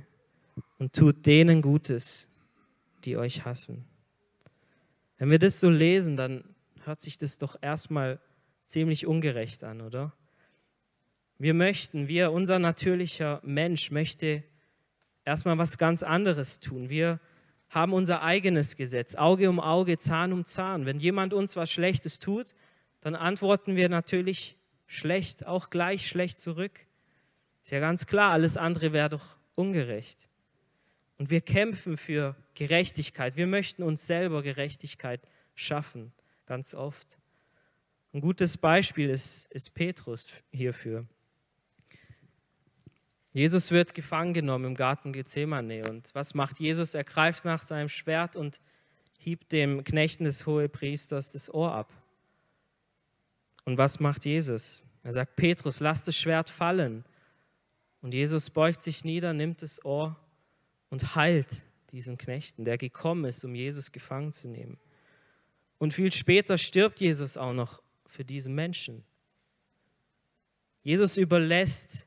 und 0.76 0.92
tut 0.92 1.24
denen 1.24 1.62
Gutes, 1.62 2.28
die 3.06 3.16
euch 3.16 3.46
hassen. 3.46 3.86
Wenn 5.16 5.30
wir 5.30 5.38
das 5.38 5.60
so 5.60 5.70
lesen, 5.70 6.18
dann 6.18 6.44
hört 6.90 7.00
sich 7.00 7.18
das 7.18 7.38
doch 7.38 7.54
erstmal 7.62 8.18
ziemlich 8.64 9.06
ungerecht 9.06 9.62
an, 9.62 9.80
oder? 9.80 10.12
Wir 11.38 11.54
möchten, 11.54 12.08
wir, 12.08 12.32
unser 12.32 12.58
natürlicher 12.58 13.40
Mensch 13.44 13.92
möchte 13.92 14.42
erstmal 15.24 15.56
was 15.56 15.78
ganz 15.78 16.02
anderes 16.02 16.58
tun. 16.58 16.90
Wir 16.90 17.20
haben 17.68 17.92
unser 17.92 18.22
eigenes 18.22 18.74
Gesetz, 18.74 19.14
Auge 19.14 19.48
um 19.48 19.60
Auge, 19.60 19.98
Zahn 19.98 20.32
um 20.32 20.44
Zahn. 20.44 20.84
Wenn 20.84 20.98
jemand 20.98 21.32
uns 21.32 21.54
was 21.54 21.70
Schlechtes 21.70 22.18
tut, 22.18 22.56
dann 23.00 23.14
antworten 23.14 23.76
wir 23.76 23.88
natürlich 23.88 24.56
schlecht, 24.88 25.46
auch 25.46 25.70
gleich 25.70 26.08
schlecht 26.08 26.40
zurück. 26.40 26.80
Ist 27.62 27.70
ja 27.70 27.78
ganz 27.78 28.06
klar, 28.06 28.32
alles 28.32 28.56
andere 28.56 28.92
wäre 28.92 29.10
doch 29.10 29.38
ungerecht. 29.54 30.28
Und 31.18 31.30
wir 31.30 31.40
kämpfen 31.40 31.96
für 31.96 32.34
Gerechtigkeit. 32.54 33.36
Wir 33.36 33.46
möchten 33.46 33.84
uns 33.84 34.08
selber 34.08 34.42
Gerechtigkeit 34.42 35.20
schaffen 35.54 36.12
ganz 36.50 36.74
oft. 36.74 37.16
Ein 38.12 38.20
gutes 38.20 38.56
Beispiel 38.56 39.08
ist, 39.08 39.46
ist 39.52 39.72
Petrus 39.72 40.32
hierfür. 40.50 41.06
Jesus 43.32 43.70
wird 43.70 43.94
gefangen 43.94 44.34
genommen 44.34 44.64
im 44.64 44.74
Garten 44.74 45.12
Gethsemane. 45.12 45.88
Und 45.88 46.12
was 46.12 46.34
macht 46.34 46.58
Jesus? 46.58 46.94
Er 46.94 47.04
greift 47.04 47.44
nach 47.44 47.62
seinem 47.62 47.88
Schwert 47.88 48.34
und 48.34 48.60
hiebt 49.16 49.52
dem 49.52 49.84
Knechten 49.84 50.24
des 50.24 50.44
Hohepriesters 50.44 51.30
das 51.30 51.54
Ohr 51.54 51.72
ab. 51.72 51.92
Und 53.64 53.78
was 53.78 54.00
macht 54.00 54.24
Jesus? 54.24 54.84
Er 55.04 55.12
sagt, 55.12 55.36
Petrus, 55.36 55.78
lass 55.78 56.02
das 56.02 56.16
Schwert 56.16 56.50
fallen. 56.50 57.04
Und 58.02 58.12
Jesus 58.12 58.50
beugt 58.50 58.82
sich 58.82 59.04
nieder, 59.04 59.32
nimmt 59.34 59.62
das 59.62 59.84
Ohr 59.84 60.18
und 60.88 61.14
heilt 61.14 61.64
diesen 61.92 62.18
Knechten, 62.18 62.64
der 62.64 62.76
gekommen 62.76 63.26
ist, 63.26 63.44
um 63.44 63.54
Jesus 63.54 63.92
gefangen 63.92 64.32
zu 64.32 64.48
nehmen. 64.48 64.80
Und 65.80 65.94
viel 65.94 66.12
später 66.12 66.58
stirbt 66.58 67.00
Jesus 67.00 67.38
auch 67.38 67.54
noch 67.54 67.82
für 68.04 68.22
diesen 68.22 68.54
Menschen. 68.54 69.02
Jesus 70.82 71.16
überlässt 71.16 72.06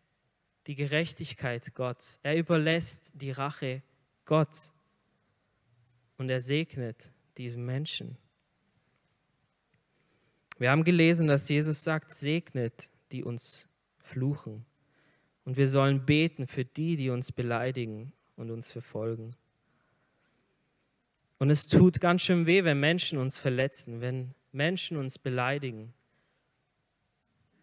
die 0.68 0.76
Gerechtigkeit 0.76 1.74
Gott. 1.74 2.20
Er 2.22 2.38
überlässt 2.38 3.12
die 3.16 3.32
Rache 3.32 3.82
Gott. 4.26 4.72
Und 6.18 6.30
er 6.30 6.40
segnet 6.40 7.12
diesen 7.36 7.66
Menschen. 7.66 8.16
Wir 10.60 10.70
haben 10.70 10.84
gelesen, 10.84 11.26
dass 11.26 11.50
Jesus 11.50 11.84
sagt, 11.84 12.14
segnet, 12.14 12.92
die 13.12 13.24
uns 13.24 13.68
fluchen. 13.98 14.68
Und 15.46 15.58
wir 15.58 15.68
sollen 15.68 16.06
beten 16.06 16.46
für 16.46 16.64
die, 16.64 16.96
die 16.96 17.10
uns 17.10 17.32
beleidigen 17.32 18.14
und 18.36 18.52
uns 18.52 18.72
verfolgen. 18.72 19.32
Und 21.44 21.50
es 21.50 21.68
tut 21.68 22.00
ganz 22.00 22.22
schön 22.22 22.46
weh, 22.46 22.64
wenn 22.64 22.80
Menschen 22.80 23.20
uns 23.20 23.38
verletzen, 23.38 24.00
wenn 24.00 24.34
Menschen 24.54 24.96
uns 24.96 25.20
beleidigen, 25.20 25.94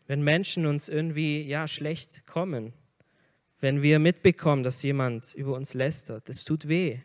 wenn 0.06 0.20
Menschen 0.20 0.66
uns 0.66 0.90
irgendwie 0.90 1.40
ja 1.40 1.66
schlecht 1.66 2.26
kommen, 2.26 2.74
wenn 3.58 3.80
wir 3.80 3.98
mitbekommen, 3.98 4.64
dass 4.64 4.82
jemand 4.82 5.34
über 5.34 5.54
uns 5.54 5.72
lästert. 5.72 6.28
Es 6.28 6.44
tut 6.44 6.68
weh. 6.68 6.98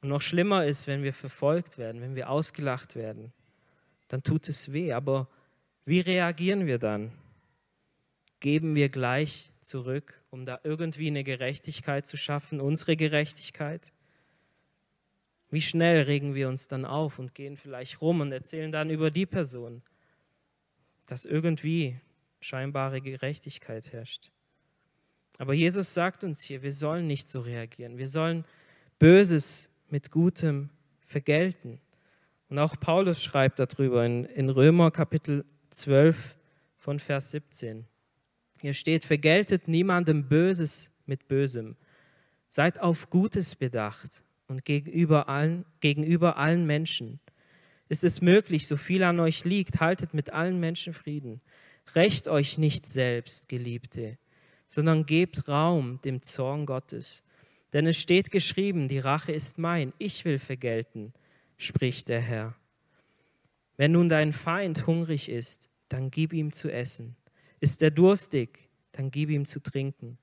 Und 0.00 0.08
noch 0.08 0.20
schlimmer 0.20 0.64
ist, 0.64 0.88
wenn 0.88 1.04
wir 1.04 1.12
verfolgt 1.12 1.78
werden, 1.78 2.00
wenn 2.00 2.16
wir 2.16 2.28
ausgelacht 2.28 2.96
werden, 2.96 3.32
dann 4.08 4.24
tut 4.24 4.48
es 4.48 4.72
weh. 4.72 4.92
Aber 4.92 5.28
wie 5.84 6.00
reagieren 6.00 6.66
wir 6.66 6.80
dann? 6.80 7.12
Geben 8.40 8.74
wir 8.74 8.88
gleich 8.88 9.52
zurück, 9.60 10.20
um 10.30 10.44
da 10.44 10.58
irgendwie 10.64 11.06
eine 11.06 11.22
Gerechtigkeit 11.22 12.04
zu 12.04 12.16
schaffen, 12.16 12.60
unsere 12.60 12.96
Gerechtigkeit? 12.96 13.92
Wie 15.56 15.62
schnell 15.62 16.02
regen 16.02 16.34
wir 16.34 16.50
uns 16.50 16.68
dann 16.68 16.84
auf 16.84 17.18
und 17.18 17.34
gehen 17.34 17.56
vielleicht 17.56 18.02
rum 18.02 18.20
und 18.20 18.30
erzählen 18.30 18.70
dann 18.70 18.90
über 18.90 19.10
die 19.10 19.24
Person, 19.24 19.80
dass 21.06 21.24
irgendwie 21.24 21.98
scheinbare 22.40 23.00
Gerechtigkeit 23.00 23.90
herrscht. 23.90 24.30
Aber 25.38 25.54
Jesus 25.54 25.94
sagt 25.94 26.24
uns 26.24 26.42
hier, 26.42 26.62
wir 26.62 26.72
sollen 26.72 27.06
nicht 27.06 27.26
so 27.26 27.40
reagieren. 27.40 27.96
Wir 27.96 28.06
sollen 28.06 28.44
Böses 28.98 29.70
mit 29.88 30.10
Gutem 30.10 30.68
vergelten. 31.00 31.80
Und 32.50 32.58
auch 32.58 32.78
Paulus 32.78 33.22
schreibt 33.22 33.58
darüber 33.58 34.04
in, 34.04 34.26
in 34.26 34.50
Römer 34.50 34.90
Kapitel 34.90 35.46
12 35.70 36.36
von 36.76 36.98
Vers 36.98 37.30
17. 37.30 37.86
Hier 38.60 38.74
steht, 38.74 39.06
vergeltet 39.06 39.68
niemandem 39.68 40.28
Böses 40.28 40.90
mit 41.06 41.28
Bösem. 41.28 41.76
Seid 42.50 42.78
auf 42.78 43.08
Gutes 43.08 43.54
bedacht 43.56 44.22
und 44.48 44.64
gegenüber 44.64 45.28
allen, 45.28 45.64
gegenüber 45.80 46.36
allen 46.36 46.66
Menschen. 46.66 47.20
Ist 47.88 48.04
es 48.04 48.20
möglich, 48.20 48.66
so 48.66 48.76
viel 48.76 49.02
an 49.02 49.20
euch 49.20 49.44
liegt, 49.44 49.80
haltet 49.80 50.14
mit 50.14 50.30
allen 50.30 50.58
Menschen 50.58 50.92
Frieden. 50.92 51.40
Recht 51.94 52.28
euch 52.28 52.58
nicht 52.58 52.84
selbst, 52.86 53.48
Geliebte, 53.48 54.18
sondern 54.66 55.06
gebt 55.06 55.48
Raum 55.48 56.00
dem 56.02 56.22
Zorn 56.22 56.66
Gottes. 56.66 57.22
Denn 57.72 57.86
es 57.86 57.96
steht 57.96 58.30
geschrieben, 58.30 58.88
die 58.88 58.98
Rache 58.98 59.32
ist 59.32 59.58
mein, 59.58 59.92
ich 59.98 60.24
will 60.24 60.38
vergelten, 60.38 61.12
spricht 61.56 62.08
der 62.08 62.20
Herr. 62.20 62.56
Wenn 63.76 63.92
nun 63.92 64.08
dein 64.08 64.32
Feind 64.32 64.86
hungrig 64.86 65.28
ist, 65.28 65.68
dann 65.88 66.10
gib 66.10 66.32
ihm 66.32 66.52
zu 66.52 66.70
essen. 66.70 67.16
Ist 67.60 67.82
er 67.82 67.90
durstig, 67.90 68.68
dann 68.92 69.10
gib 69.10 69.30
ihm 69.30 69.46
zu 69.46 69.60
trinken. 69.60 70.18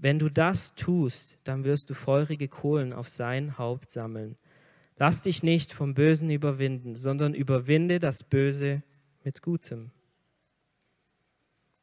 Wenn 0.00 0.20
du 0.20 0.28
das 0.28 0.74
tust, 0.76 1.38
dann 1.42 1.64
wirst 1.64 1.90
du 1.90 1.94
feurige 1.94 2.46
Kohlen 2.46 2.92
auf 2.92 3.08
sein 3.08 3.58
Haupt 3.58 3.90
sammeln. 3.90 4.36
Lass 4.96 5.22
dich 5.22 5.42
nicht 5.42 5.72
vom 5.72 5.94
Bösen 5.94 6.30
überwinden, 6.30 6.94
sondern 6.94 7.34
überwinde 7.34 7.98
das 7.98 8.22
Böse 8.22 8.82
mit 9.24 9.42
Gutem. 9.42 9.90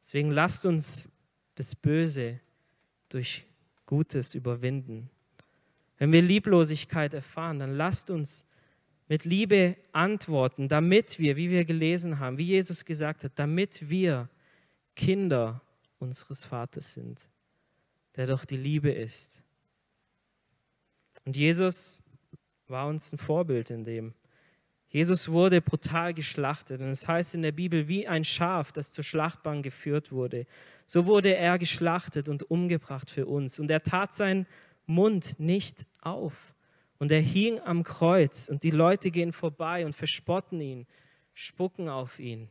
Deswegen 0.02 0.32
lasst 0.32 0.66
uns 0.66 1.10
das 1.56 1.76
Böse 1.76 2.40
durch 3.10 3.46
Gutes 3.86 4.34
überwinden. 4.34 5.10
Wenn 5.98 6.12
wir 6.12 6.22
Lieblosigkeit 6.22 7.14
erfahren, 7.14 7.60
dann 7.60 7.76
lasst 7.76 8.10
uns 8.10 8.46
mit 9.10 9.26
Liebe 9.26 9.76
antworten, 9.92 10.70
damit 10.70 11.20
wir, 11.20 11.36
wie 11.36 11.50
wir 11.50 11.66
gelesen 11.66 12.20
haben, 12.20 12.38
wie 12.38 12.46
Jesus 12.46 12.86
gesagt 12.86 13.24
hat, 13.24 13.34
damit 13.36 13.90
wir 13.90 14.30
Kinder 14.96 15.62
unseres 16.00 16.46
Vaters 16.46 16.94
sind, 16.94 17.30
der 18.16 18.28
doch 18.28 18.46
die 18.46 18.58
Liebe 18.58 18.92
ist. 18.92 19.44
Und 21.26 21.36
Jesus 21.36 22.04
war 22.68 22.88
uns 22.88 23.12
ein 23.12 23.18
Vorbild 23.18 23.72
in 23.72 23.84
dem. 23.84 24.14
Jesus 24.88 25.28
wurde 25.28 25.62
brutal 25.62 26.14
geschlachtet. 26.14 26.80
Und 26.82 26.88
es 26.88 27.08
heißt 27.08 27.36
in 27.36 27.42
der 27.42 27.52
Bibel, 27.52 27.88
wie 27.88 28.08
ein 28.08 28.24
Schaf, 28.24 28.72
das 28.72 28.92
zur 28.92 29.04
Schlachtbahn 29.04 29.62
geführt 29.62 30.12
wurde. 30.12 30.46
So 30.88 31.06
wurde 31.06 31.36
er 31.36 31.58
geschlachtet 31.60 32.30
und 32.30 32.50
umgebracht 32.50 33.10
für 33.10 33.26
uns. 33.26 33.60
Und 33.60 33.70
er 33.72 33.84
tat 33.84 34.14
seinen 34.14 34.46
Mund 34.86 35.40
nicht 35.40 35.86
auf. 36.02 36.56
Und 36.98 37.12
er 37.12 37.20
hing 37.20 37.60
am 37.60 37.84
Kreuz 37.84 38.48
und 38.48 38.64
die 38.64 38.72
Leute 38.72 39.12
gehen 39.12 39.34
vorbei 39.34 39.86
und 39.86 39.96
verspotten 39.96 40.62
ihn, 40.62 40.88
spucken 41.34 41.90
auf 41.90 42.20
ihn. 42.20 42.50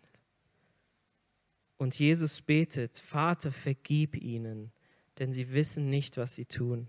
Und 1.79 1.98
Jesus 1.98 2.42
betet, 2.42 2.98
Vater, 2.98 3.50
vergib 3.50 4.16
ihnen, 4.16 4.70
denn 5.18 5.33
sie 5.33 5.53
wissen 5.53 5.90
nicht, 5.90 6.16
was 6.16 6.35
sie 6.35 6.44
tun. 6.44 6.88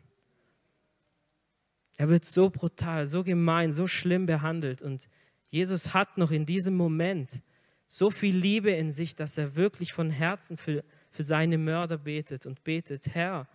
Er 1.97 2.09
wird 2.09 2.25
so 2.25 2.49
brutal, 2.49 3.07
so 3.07 3.23
gemein, 3.23 3.71
so 3.71 3.87
schlimm 3.87 4.25
behandelt. 4.25 4.81
Und 4.81 5.09
Jesus 5.49 5.93
hat 5.93 6.17
noch 6.17 6.31
in 6.31 6.45
diesem 6.45 6.75
Moment 6.75 7.41
so 7.87 8.11
viel 8.11 8.35
Liebe 8.35 8.71
in 8.71 8.91
sich, 8.91 9.15
dass 9.15 9.37
er 9.37 9.55
wirklich 9.55 9.93
von 9.93 10.09
Herzen 10.09 10.57
für, 10.57 10.83
für 11.09 11.23
seine 11.23 11.57
Mörder 11.57 11.97
betet 11.97 12.45
und 12.45 12.63
betet, 12.63 13.13
Herr, 13.13 13.47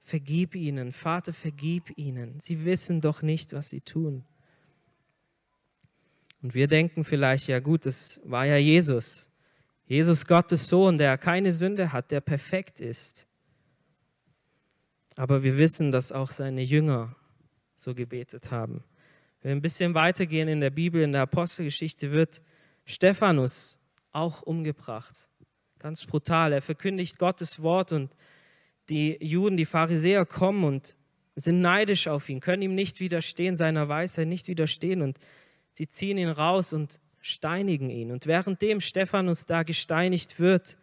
vergib 0.00 0.54
ihnen, 0.54 0.92
Vater, 0.92 1.32
vergib 1.32 1.96
ihnen. 1.98 2.38
Sie 2.40 2.64
wissen 2.64 3.00
doch 3.00 3.22
nicht, 3.22 3.52
was 3.52 3.70
sie 3.70 3.80
tun. 3.80 4.24
Und 6.42 6.54
wir 6.54 6.68
denken 6.68 7.04
vielleicht, 7.04 7.48
ja 7.48 7.58
gut, 7.58 7.86
das 7.86 8.20
war 8.24 8.44
ja 8.44 8.56
Jesus. 8.56 9.30
Jesus, 9.86 10.26
Gottes 10.26 10.68
Sohn, 10.68 10.98
der 10.98 11.18
keine 11.18 11.52
Sünde 11.52 11.92
hat, 11.92 12.10
der 12.10 12.20
perfekt 12.20 12.80
ist. 12.80 13.26
Aber 15.16 15.42
wir 15.42 15.56
wissen, 15.56 15.92
dass 15.92 16.12
auch 16.12 16.30
seine 16.30 16.62
Jünger 16.62 17.14
so 17.76 17.94
gebetet 17.94 18.50
haben. 18.50 18.84
Wenn 19.40 19.50
wir 19.50 19.56
ein 19.56 19.62
bisschen 19.62 19.94
weitergehen 19.94 20.48
in 20.48 20.60
der 20.60 20.70
Bibel, 20.70 21.02
in 21.02 21.12
der 21.12 21.22
Apostelgeschichte, 21.22 22.10
wird 22.10 22.42
Stephanus 22.84 23.78
auch 24.12 24.42
umgebracht. 24.42 25.28
Ganz 25.78 26.04
brutal. 26.04 26.52
Er 26.52 26.62
verkündigt 26.62 27.18
Gottes 27.18 27.62
Wort 27.62 27.92
und 27.92 28.14
die 28.88 29.18
Juden, 29.24 29.56
die 29.56 29.66
Pharisäer 29.66 30.24
kommen 30.24 30.64
und 30.64 30.96
sind 31.36 31.60
neidisch 31.60 32.06
auf 32.06 32.28
ihn, 32.28 32.40
können 32.40 32.62
ihm 32.62 32.74
nicht 32.74 33.00
widerstehen, 33.00 33.56
seiner 33.56 33.88
Weisheit 33.88 34.28
nicht 34.28 34.46
widerstehen 34.46 35.02
und 35.02 35.18
sie 35.72 35.88
ziehen 35.88 36.16
ihn 36.16 36.28
raus 36.28 36.72
und 36.72 37.00
steinigen 37.20 37.90
ihn. 37.90 38.12
Und 38.12 38.26
währenddem 38.26 38.80
Stephanus 38.80 39.46
da 39.46 39.62
gesteinigt 39.62 40.38
wird, 40.38 40.78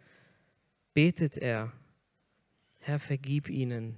betet 0.94 1.38
er, 1.38 1.72
Herr, 2.80 2.98
vergib 2.98 3.48
ihnen, 3.48 3.96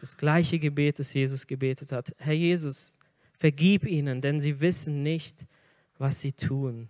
das 0.00 0.16
gleiche 0.16 0.58
Gebet, 0.58 0.98
das 0.98 1.14
Jesus 1.14 1.46
gebetet 1.46 1.92
hat. 1.92 2.14
Herr 2.18 2.34
Jesus, 2.34 2.92
vergib 3.32 3.84
ihnen, 3.84 4.20
denn 4.20 4.40
sie 4.40 4.60
wissen 4.60 5.02
nicht, 5.02 5.46
was 5.98 6.20
sie 6.20 6.32
tun. 6.32 6.88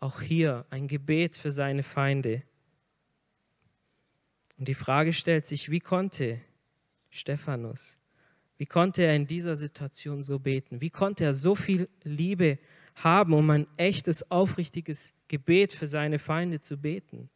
Auch 0.00 0.20
hier 0.20 0.66
ein 0.70 0.88
Gebet 0.88 1.36
für 1.36 1.50
seine 1.50 1.82
Feinde. 1.82 2.42
Und 4.58 4.68
die 4.68 4.74
Frage 4.74 5.12
stellt 5.12 5.46
sich, 5.46 5.70
wie 5.70 5.80
konnte 5.80 6.40
Stephanus, 7.10 7.98
wie 8.58 8.66
konnte 8.66 9.02
er 9.02 9.14
in 9.14 9.26
dieser 9.26 9.56
Situation 9.56 10.22
so 10.22 10.38
beten? 10.38 10.80
Wie 10.80 10.90
konnte 10.90 11.24
er 11.24 11.34
so 11.34 11.54
viel 11.54 11.88
Liebe 12.02 12.58
haben, 12.94 13.34
um 13.34 13.50
ein 13.50 13.66
echtes, 13.76 14.30
aufrichtiges 14.30 15.14
Gebet 15.28 15.74
für 15.74 15.86
seine 15.86 16.18
Feinde 16.18 16.60
zu 16.60 16.78
beten? 16.78 17.28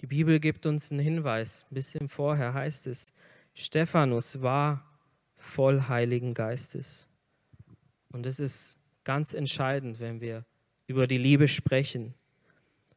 Die 0.00 0.06
Bibel 0.06 0.40
gibt 0.40 0.64
uns 0.64 0.90
einen 0.90 1.00
Hinweis. 1.00 1.66
Ein 1.70 1.74
bisschen 1.74 2.08
vorher 2.08 2.54
heißt 2.54 2.86
es, 2.86 3.12
Stephanus 3.54 4.40
war 4.40 4.84
voll 5.36 5.82
Heiligen 5.88 6.32
Geistes. 6.32 7.06
Und 8.10 8.26
es 8.26 8.40
ist 8.40 8.78
ganz 9.04 9.34
entscheidend, 9.34 10.00
wenn 10.00 10.20
wir 10.20 10.44
über 10.86 11.06
die 11.06 11.18
Liebe 11.18 11.48
sprechen. 11.48 12.14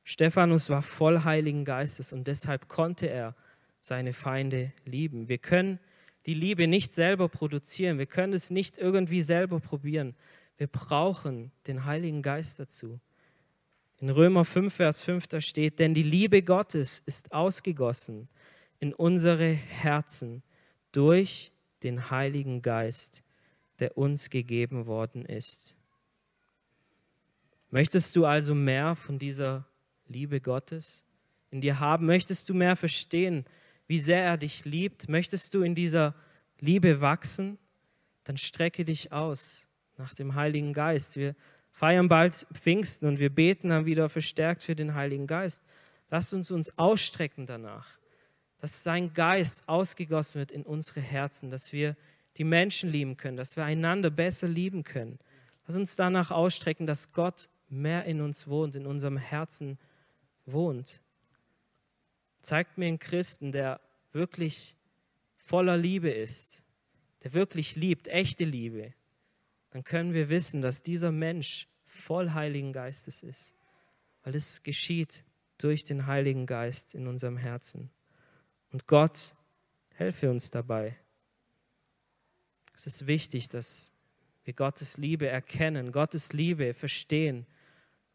Stephanus 0.03 0.69
war 0.69 0.81
voll 0.81 1.23
Heiligen 1.23 1.65
Geistes 1.65 2.13
und 2.13 2.27
deshalb 2.27 2.67
konnte 2.67 3.09
er 3.09 3.35
seine 3.81 4.13
Feinde 4.13 4.71
lieben. 4.85 5.27
Wir 5.27 5.37
können 5.37 5.79
die 6.25 6.33
Liebe 6.33 6.67
nicht 6.67 6.93
selber 6.93 7.27
produzieren, 7.27 7.97
wir 7.97 8.05
können 8.05 8.33
es 8.33 8.49
nicht 8.49 8.77
irgendwie 8.77 9.21
selber 9.21 9.59
probieren. 9.59 10.15
Wir 10.57 10.67
brauchen 10.67 11.51
den 11.67 11.85
Heiligen 11.85 12.21
Geist 12.21 12.59
dazu. 12.59 12.99
In 14.03 14.09
Römer 14.09 14.43
5, 14.43 14.73
Vers 14.73 15.01
5, 15.01 15.27
da 15.27 15.39
steht, 15.39 15.79
denn 15.79 15.93
die 15.93 16.03
Liebe 16.03 16.41
Gottes 16.41 17.01
ist 17.05 17.31
ausgegossen 17.31 18.27
in 18.79 18.93
unsere 18.93 19.53
Herzen 19.53 20.43
durch 20.91 21.53
den 21.83 22.11
Heiligen 22.11 22.61
Geist, 22.61 23.23
der 23.79 23.97
uns 23.97 24.29
gegeben 24.29 24.87
worden 24.87 25.23
ist. 25.23 25.77
Möchtest 27.69 28.13
du 28.17 28.25
also 28.25 28.53
mehr 28.53 28.95
von 28.97 29.19
dieser 29.19 29.69
Liebe 30.09 30.41
Gottes 30.41 31.05
in 31.49 31.61
dir 31.61 31.79
haben? 31.79 32.05
Möchtest 32.05 32.49
du 32.49 32.53
mehr 32.53 32.75
verstehen, 32.75 33.45
wie 33.87 33.99
sehr 33.99 34.21
er 34.21 34.35
dich 34.35 34.65
liebt? 34.65 35.07
Möchtest 35.07 35.53
du 35.53 35.61
in 35.61 35.75
dieser 35.75 36.13
Liebe 36.59 36.99
wachsen? 36.99 37.57
Dann 38.25 38.35
strecke 38.35 38.83
dich 38.83 39.13
aus 39.13 39.69
nach 39.95 40.13
dem 40.13 40.35
Heiligen 40.35 40.73
Geist. 40.73 41.15
Wir 41.15 41.37
feiern 41.73 42.07
bald 42.07 42.47
Pfingsten 42.53 43.07
und 43.07 43.19
wir 43.19 43.31
beten 43.31 43.69
dann 43.69 43.85
wieder 43.85 44.07
verstärkt 44.07 44.63
für 44.63 44.75
den 44.75 44.93
Heiligen 44.93 45.25
Geist. 45.25 45.63
Lasst 46.11 46.33
uns 46.33 46.51
uns 46.51 46.77
ausstrecken 46.77 47.47
danach, 47.47 47.99
dass 48.59 48.83
sein 48.83 49.11
Geist 49.13 49.67
ausgegossen 49.67 50.39
wird 50.39 50.51
in 50.51 50.63
unsere 50.63 51.01
Herzen, 51.01 51.49
dass 51.49 51.73
wir 51.73 51.97
die 52.37 52.43
Menschen 52.43 52.91
lieben 52.91 53.17
können, 53.17 53.37
dass 53.37 53.57
wir 53.57 53.65
einander 53.65 54.11
besser 54.11 54.47
lieben 54.47 54.83
können. 54.83 55.17
Lass 55.65 55.75
uns 55.75 55.95
danach 55.95 56.29
ausstrecken, 56.29 56.85
dass 56.85 57.11
Gott 57.11 57.49
mehr 57.69 58.05
in 58.05 58.21
uns 58.21 58.47
wohnt, 58.47 58.75
in 58.75 58.85
unserem 58.85 59.17
Herzen 59.17 59.79
wohnt. 60.45 61.01
Zeigt 62.43 62.77
mir 62.77 62.85
einen 62.85 62.99
Christen, 62.99 63.51
der 63.51 63.81
wirklich 64.11 64.75
voller 65.37 65.75
Liebe 65.75 66.11
ist, 66.11 66.63
der 67.23 67.33
wirklich 67.33 67.75
liebt, 67.75 68.07
echte 68.07 68.45
Liebe, 68.45 68.93
dann 69.73 69.83
können 69.83 70.13
wir 70.13 70.29
wissen, 70.29 70.61
dass 70.61 70.83
dieser 70.83 71.11
Mensch 71.11 71.67
voll 71.87 72.33
Heiligen 72.33 72.73
Geistes 72.73 73.23
ist, 73.23 73.55
weil 74.21 74.35
es 74.35 74.61
geschieht 74.61 75.23
durch 75.57 75.83
den 75.83 76.05
Heiligen 76.05 76.45
Geist 76.45 76.93
in 76.93 77.07
unserem 77.07 77.37
Herzen. 77.37 77.89
Und 78.71 78.85
Gott 78.85 79.33
helfe 79.95 80.29
uns 80.29 80.51
dabei. 80.51 80.95
Es 82.75 82.85
ist 82.85 83.07
wichtig, 83.07 83.49
dass 83.49 83.95
wir 84.43 84.53
Gottes 84.53 84.97
Liebe 84.97 85.27
erkennen, 85.27 85.91
Gottes 85.91 86.33
Liebe 86.33 86.75
verstehen 86.75 87.47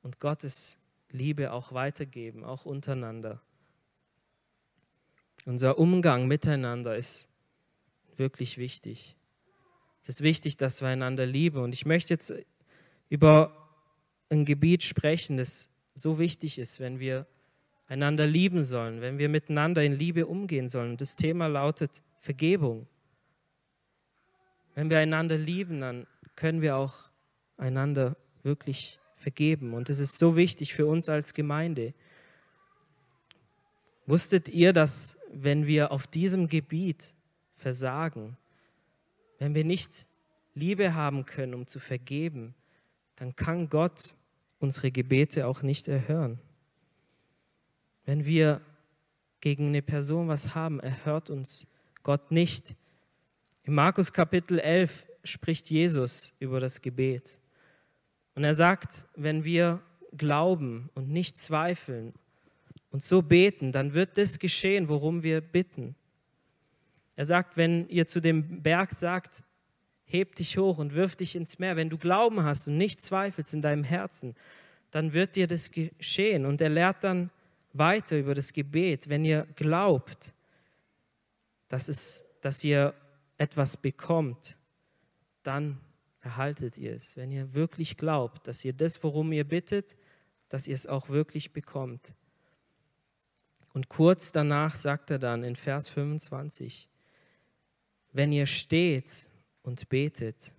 und 0.03 0.21
Gottes 0.21 0.79
Liebe 1.11 1.51
auch 1.51 1.73
weitergeben, 1.73 2.45
auch 2.45 2.67
untereinander. 2.67 3.43
Unser 5.45 5.77
Umgang 5.77 6.29
miteinander 6.29 6.97
ist 6.97 7.29
wirklich 8.15 8.59
wichtig. 8.59 9.18
Es 10.09 10.15
ist 10.15 10.23
wichtig, 10.23 10.57
dass 10.57 10.81
wir 10.81 10.89
einander 10.89 11.27
lieben. 11.27 11.59
Und 11.59 11.75
ich 11.75 11.85
möchte 11.85 12.15
jetzt 12.15 12.33
über 13.11 13.69
ein 14.31 14.47
Gebiet 14.47 14.83
sprechen, 14.83 15.37
das 15.37 15.69
so 15.93 16.19
wichtig 16.19 16.59
ist, 16.59 16.81
wenn 16.81 16.99
wir 16.99 17.27
einander 17.89 18.27
lieben 18.27 18.65
sollen, 18.65 19.03
wenn 19.03 19.19
wir 19.19 19.29
miteinander 19.29 19.85
in 19.85 19.93
Liebe 19.93 20.27
umgehen 20.27 20.67
sollen. 20.67 20.97
Das 20.97 21.15
Thema 21.15 21.47
lautet 21.47 22.03
Vergebung. 22.17 22.87
Wenn 24.75 24.89
wir 24.89 24.99
einander 24.99 25.37
lieben, 25.37 25.83
dann 25.83 26.07
können 26.37 26.63
wir 26.63 26.77
auch 26.77 27.11
einander 27.59 28.17
wirklich 28.43 28.99
vergeben. 29.15 29.75
Und 29.75 29.91
es 29.91 29.99
ist 29.99 30.17
so 30.17 30.37
wichtig 30.37 30.73
für 30.73 30.87
uns 30.87 31.11
als 31.11 31.35
Gemeinde. 31.35 31.93
Wusstet 34.07 34.49
ihr, 34.49 34.73
dass 34.73 35.19
wenn 35.31 35.67
wir 35.67 35.93
auf 35.93 36.07
diesem 36.07 36.49
Gebiet 36.49 37.13
versagen, 37.53 38.39
wenn 39.39 39.55
wir 39.55 39.65
nicht 39.65 40.07
Liebe 40.55 40.95
haben 40.95 41.25
können, 41.25 41.55
um 41.55 41.67
zu 41.67 41.79
vergeben, 41.79 42.55
dann 43.17 43.35
kann 43.37 43.69
Gott 43.69 44.15
unsere 44.59 44.91
Gebete 44.91 45.47
auch 45.47 45.63
nicht 45.63 45.89
erhören. 45.89 46.39
Wenn 48.05 48.25
wir 48.25 48.61
gegen 49.41 49.69
eine 49.69 49.83
Person 49.83 50.29
was 50.29 50.55
haben, 50.55 50.81
erhört 50.81 51.31
uns 51.31 51.67
Gott 52.03 52.31
nicht. 52.31 52.77
Im 53.63 53.75
Markus 53.75 54.13
Kapitel 54.13 54.59
11 54.59 55.07
spricht 55.25 55.71
Jesus 55.71 56.33
über 56.39 56.59
das 56.59 56.81
Gebet. 56.81 57.41
Und 58.35 58.45
er 58.45 58.55
sagt, 58.55 59.07
wenn 59.15 59.45
wir 59.45 59.83
glauben 60.17 60.91
und 60.95 61.11
nicht 61.11 61.39
zweifeln 61.39 62.15
und 62.91 63.03
so 63.03 63.21
beten, 63.21 63.73
dann 63.73 63.95
wird 63.95 64.17
das 64.17 64.39
geschehen, 64.39 64.89
worum 64.89 65.23
wir 65.23 65.41
bitten. 65.41 65.95
Er 67.19 67.27
sagt, 67.27 67.57
wenn 67.57 67.89
ihr 67.89 68.07
zu 68.07 68.21
dem 68.21 68.63
Berg 68.63 68.93
sagt, 68.93 69.43
heb 70.05 70.37
dich 70.37 70.57
hoch 70.57 70.79
und 70.79 70.95
wirf 70.95 71.17
dich 71.17 71.35
ins 71.35 71.59
Meer, 71.59 71.75
wenn 71.75 71.91
du 71.91 71.99
Glauben 71.99 72.45
hast 72.45 72.69
und 72.69 72.79
nicht 72.79 73.01
zweifelst 73.01 73.55
in 73.55 73.61
deinem 73.61 73.83
Herzen, 73.83 74.37
dann 74.93 75.13
wird 75.13 75.35
dir 75.35 75.49
das 75.49 75.73
geschehen. 75.73 76.47
Und 76.47 76.61
er 76.61 76.69
lehrt 76.69 77.03
dann 77.03 77.31
weiter 77.73 78.17
über 78.17 78.35
das 78.35 78.53
Gebet. 78.53 79.09
Wenn 79.09 79.25
ihr 79.25 79.49
glaubt, 79.57 80.33
dass, 81.67 81.89
es, 81.89 82.25
dass 82.41 82.63
ihr 82.63 82.95
etwas 83.37 83.77
bekommt, 83.77 84.57
dann 85.43 85.81
erhaltet 86.21 86.79
ihr 86.79 86.95
es. 86.95 87.17
Wenn 87.17 87.33
ihr 87.33 87.53
wirklich 87.53 87.97
glaubt, 87.97 88.47
dass 88.47 88.65
ihr 88.65 88.75
das, 88.75 89.03
worum 89.03 89.33
ihr 89.33 89.43
bittet, 89.43 89.97
dass 90.51 90.69
ihr 90.69 90.75
es 90.77 90.87
auch 90.87 91.09
wirklich 91.09 91.53
bekommt. 91.53 92.15
Und 93.73 93.89
kurz 93.89 94.31
danach 94.31 94.77
sagt 94.77 95.11
er 95.11 95.19
dann 95.19 95.43
in 95.43 95.57
Vers 95.57 95.89
25, 95.89 96.89
wenn 98.19 98.33
ihr 98.33 98.47
steht 98.47 99.31
und 99.63 99.89
betet, 99.91 100.53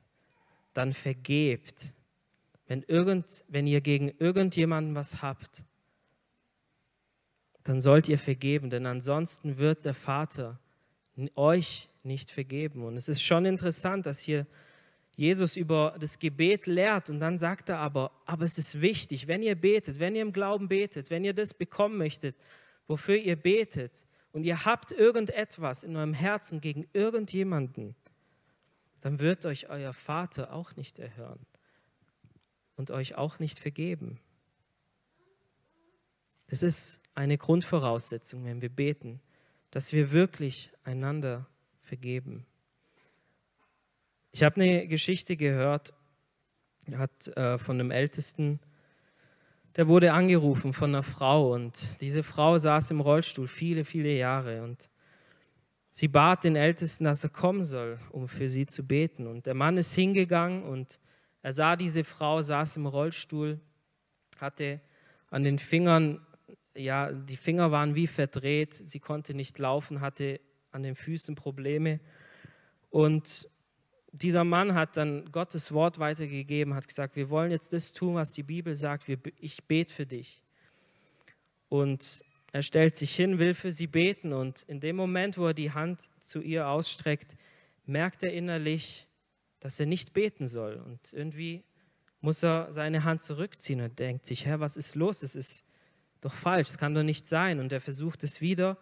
dann 0.74 0.94
vergebt. 0.94 1.94
Wenn, 2.68 2.84
irgend, 2.84 3.44
wenn 3.50 3.68
ihr 3.68 3.82
gegen 3.82 4.14
irgendjemanden 4.18 4.96
was 4.96 5.22
habt, 5.22 5.66
dann 7.66 7.82
sollt 7.82 8.08
ihr 8.08 8.18
vergeben, 8.18 8.70
denn 8.70 8.86
ansonsten 8.86 9.58
wird 9.58 9.84
der 9.84 9.94
Vater 9.94 10.58
euch 11.36 11.90
nicht 12.02 12.32
vergeben. 12.32 12.86
Und 12.86 12.96
es 12.96 13.10
ist 13.10 13.22
schon 13.22 13.44
interessant, 13.44 14.06
dass 14.06 14.22
hier 14.22 14.48
Jesus 15.18 15.58
über 15.58 15.98
das 16.00 16.18
Gebet 16.18 16.66
lehrt 16.66 17.10
und 17.10 17.20
dann 17.20 17.38
sagt 17.38 17.68
er 17.68 17.80
aber, 17.80 18.14
aber 18.26 18.46
es 18.46 18.58
ist 18.58 18.80
wichtig, 18.80 19.28
wenn 19.28 19.44
ihr 19.44 19.56
betet, 19.56 20.00
wenn 20.00 20.16
ihr 20.16 20.22
im 20.22 20.32
Glauben 20.32 20.70
betet, 20.70 21.10
wenn 21.10 21.26
ihr 21.26 21.34
das 21.34 21.54
bekommen 21.54 21.98
möchtet, 21.98 22.38
wofür 22.88 23.18
ihr 23.18 23.36
betet 23.36 24.06
und 24.32 24.44
ihr 24.44 24.66
habt 24.66 24.92
irgendetwas 24.92 25.84
in 25.84 25.96
eurem 25.96 26.14
Herzen 26.14 26.62
gegen 26.62 26.88
irgendjemanden, 26.94 27.96
dann 29.02 29.20
wird 29.20 29.46
euch 29.46 29.70
euer 29.70 29.94
Vater 29.94 30.54
auch 30.54 30.76
nicht 30.76 31.00
erhören 31.00 31.46
und 32.76 32.92
euch 32.92 33.16
auch 33.16 33.40
nicht 33.40 33.60
vergeben. 33.60 34.20
Das 36.48 36.64
ist 36.64 37.02
eine 37.14 37.38
Grundvoraussetzung, 37.38 38.46
wenn 38.46 38.62
wir 38.62 38.70
beten, 38.70 39.22
dass 39.72 39.94
wir 39.94 40.12
wirklich 40.12 40.72
einander 40.84 41.48
vergeben. 41.82 42.46
Ich 44.32 44.44
habe 44.44 44.62
eine 44.62 44.88
Geschichte 44.88 45.38
gehört, 45.38 45.94
hat 46.92 47.28
äh, 47.30 47.58
von 47.58 47.80
einem 47.80 47.92
Ältesten, 47.92 48.60
der 49.76 49.88
wurde 49.88 50.14
angerufen 50.14 50.74
von 50.74 50.92
einer 50.92 51.04
Frau 51.04 51.54
und 51.54 52.02
diese 52.02 52.24
Frau 52.24 52.58
saß 52.58 52.92
im 52.92 53.02
Rollstuhl 53.02 53.48
viele, 53.48 53.86
viele 53.86 54.16
Jahre 54.16 54.64
und 54.64 54.90
sie 55.92 56.08
bat 56.08 56.44
den 56.44 56.56
Ältesten, 56.56 57.04
dass 57.04 57.24
er 57.24 57.30
kommen 57.30 57.66
soll, 57.66 58.00
um 58.12 58.28
für 58.28 58.48
sie 58.48 58.66
zu 58.66 58.86
beten. 58.86 59.28
Und 59.28 59.46
der 59.46 59.54
Mann 59.54 59.78
ist 59.78 59.94
hingegangen 59.94 60.64
und 60.64 61.00
er 61.42 61.54
sah 61.54 61.76
diese 61.76 62.04
Frau, 62.04 62.42
saß 62.42 62.78
im 62.78 62.86
Rollstuhl, 62.86 63.60
hatte 64.40 64.82
an 65.30 65.44
den 65.44 65.60
Fingern, 65.60 66.26
ja, 66.76 67.12
die 67.12 67.38
Finger 67.38 67.72
waren 67.72 67.96
wie 67.96 68.08
verdreht, 68.08 68.74
sie 68.74 69.00
konnte 69.00 69.34
nicht 69.34 69.60
laufen, 69.60 70.02
hatte 70.02 70.40
an 70.72 70.84
den 70.84 70.96
Füßen 70.96 71.36
Probleme 71.36 72.00
und 72.90 73.48
dieser 74.12 74.44
Mann 74.44 74.74
hat 74.74 74.98
dann 74.98 75.32
Gottes 75.32 75.72
Wort 75.72 76.00
weitergegeben, 76.00 76.74
hat 76.74 76.88
gesagt, 76.88 77.16
wir 77.16 77.30
wollen 77.30 77.52
jetzt 77.52 77.74
das 77.74 77.94
tun, 77.94 78.16
was 78.16 78.34
die 78.34 78.44
Bibel 78.44 78.76
sagt, 78.76 79.06
ich 79.40 79.64
bete 79.66 79.94
für 79.94 80.06
dich. 80.06 80.42
Und 81.70 82.24
er 82.52 82.64
stellt 82.64 82.96
sich 82.96 83.16
hin, 83.16 83.38
will 83.38 83.54
für 83.54 83.72
sie 83.72 83.88
beten 83.88 84.34
und 84.34 84.64
in 84.64 84.80
dem 84.80 84.96
Moment, 84.96 85.38
wo 85.38 85.48
er 85.48 85.54
die 85.54 85.72
Hand 85.72 86.10
zu 86.20 86.42
ihr 86.42 86.68
ausstreckt, 86.68 87.36
merkt 87.86 88.24
er 88.24 88.34
innerlich, 88.34 89.08
dass 89.60 89.80
er 89.80 89.86
nicht 89.86 90.14
beten 90.14 90.48
soll. 90.48 90.76
Und 90.78 91.14
irgendwie 91.14 91.64
muss 92.22 92.44
er 92.44 92.74
seine 92.74 93.04
Hand 93.04 93.22
zurückziehen 93.22 93.82
und 93.82 94.00
denkt 94.00 94.26
sich, 94.26 94.46
Herr, 94.46 94.60
was 94.60 94.78
ist 94.78 94.96
los? 94.96 95.20
Das 95.20 95.36
ist 95.36 95.64
doch 96.22 96.34
falsch, 96.34 96.70
das 96.70 96.78
kann 96.78 96.96
doch 96.96 97.04
nicht 97.04 97.28
sein. 97.28 97.60
Und 97.60 97.72
er 97.72 97.82
versucht 97.82 98.24
es 98.24 98.42
wieder 98.42 98.78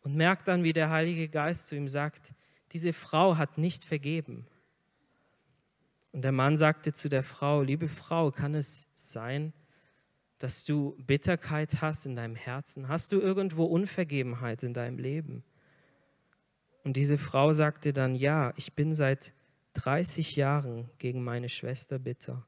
und 0.00 0.16
merkt 0.16 0.48
dann, 0.48 0.64
wie 0.64 0.72
der 0.72 0.90
Heilige 0.90 1.28
Geist 1.28 1.68
zu 1.68 1.76
ihm 1.76 1.88
sagt, 1.88 2.32
diese 2.72 2.92
Frau 2.92 3.36
hat 3.36 3.58
nicht 3.58 3.84
vergeben. 3.84 4.46
Und 6.14 6.22
der 6.22 6.30
Mann 6.30 6.56
sagte 6.56 6.92
zu 6.92 7.08
der 7.08 7.24
Frau, 7.24 7.62
liebe 7.62 7.88
Frau, 7.88 8.30
kann 8.30 8.54
es 8.54 8.88
sein, 8.94 9.52
dass 10.38 10.64
du 10.64 10.96
Bitterkeit 11.04 11.82
hast 11.82 12.06
in 12.06 12.14
deinem 12.14 12.36
Herzen? 12.36 12.86
Hast 12.86 13.10
du 13.10 13.20
irgendwo 13.20 13.64
Unvergebenheit 13.64 14.62
in 14.62 14.74
deinem 14.74 14.98
Leben? 14.98 15.42
Und 16.84 16.96
diese 16.96 17.18
Frau 17.18 17.52
sagte 17.52 17.92
dann, 17.92 18.14
ja, 18.14 18.52
ich 18.54 18.74
bin 18.74 18.94
seit 18.94 19.34
30 19.72 20.36
Jahren 20.36 20.88
gegen 20.98 21.24
meine 21.24 21.48
Schwester 21.48 21.98
bitter 21.98 22.46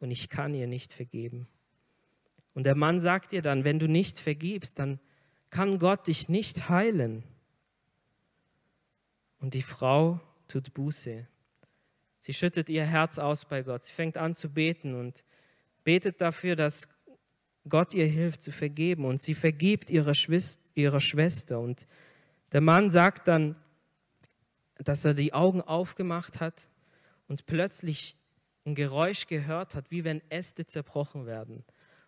und 0.00 0.10
ich 0.10 0.30
kann 0.30 0.54
ihr 0.54 0.66
nicht 0.66 0.94
vergeben. 0.94 1.46
Und 2.54 2.64
der 2.64 2.74
Mann 2.74 3.00
sagt 3.00 3.34
ihr 3.34 3.42
dann, 3.42 3.64
wenn 3.64 3.78
du 3.78 3.86
nicht 3.86 4.18
vergibst, 4.18 4.78
dann 4.78 4.98
kann 5.50 5.78
Gott 5.78 6.06
dich 6.06 6.30
nicht 6.30 6.70
heilen. 6.70 7.22
Und 9.40 9.52
die 9.52 9.60
Frau 9.60 10.20
tut 10.48 10.72
Buße 10.72 11.28
Sie 12.24 12.32
schüttet 12.32 12.70
ihr 12.70 12.86
Herz 12.86 13.18
aus 13.18 13.44
bei 13.44 13.62
Gott. 13.62 13.84
Sie 13.84 13.92
fängt 13.92 14.16
an 14.16 14.32
zu 14.32 14.48
beten 14.48 14.94
und 14.94 15.24
betet 15.84 16.22
dafür, 16.22 16.56
dass 16.56 16.88
Gott 17.68 17.92
ihr 17.92 18.06
hilft 18.06 18.40
zu 18.40 18.50
vergeben. 18.50 19.04
Und 19.04 19.20
sie 19.20 19.34
vergibt 19.34 19.90
ihrer, 19.90 20.14
Schwester. 20.14 21.60
Und 21.60 21.86
der 22.52 22.62
Mann 22.62 22.88
sagt 22.88 23.28
dann, 23.28 23.56
dass 24.76 25.04
er 25.04 25.12
die 25.12 25.34
Augen 25.34 25.60
aufgemacht 25.60 26.40
hat 26.40 26.70
und 27.28 27.44
plötzlich 27.44 28.16
ein 28.64 28.74
Geräusch 28.74 29.26
gehört 29.26 29.74
hat, 29.74 29.90
wie 29.90 30.04
wenn 30.04 30.22
Äste 30.30 30.64
zerbrochen 30.64 31.26
werden. 31.26 31.62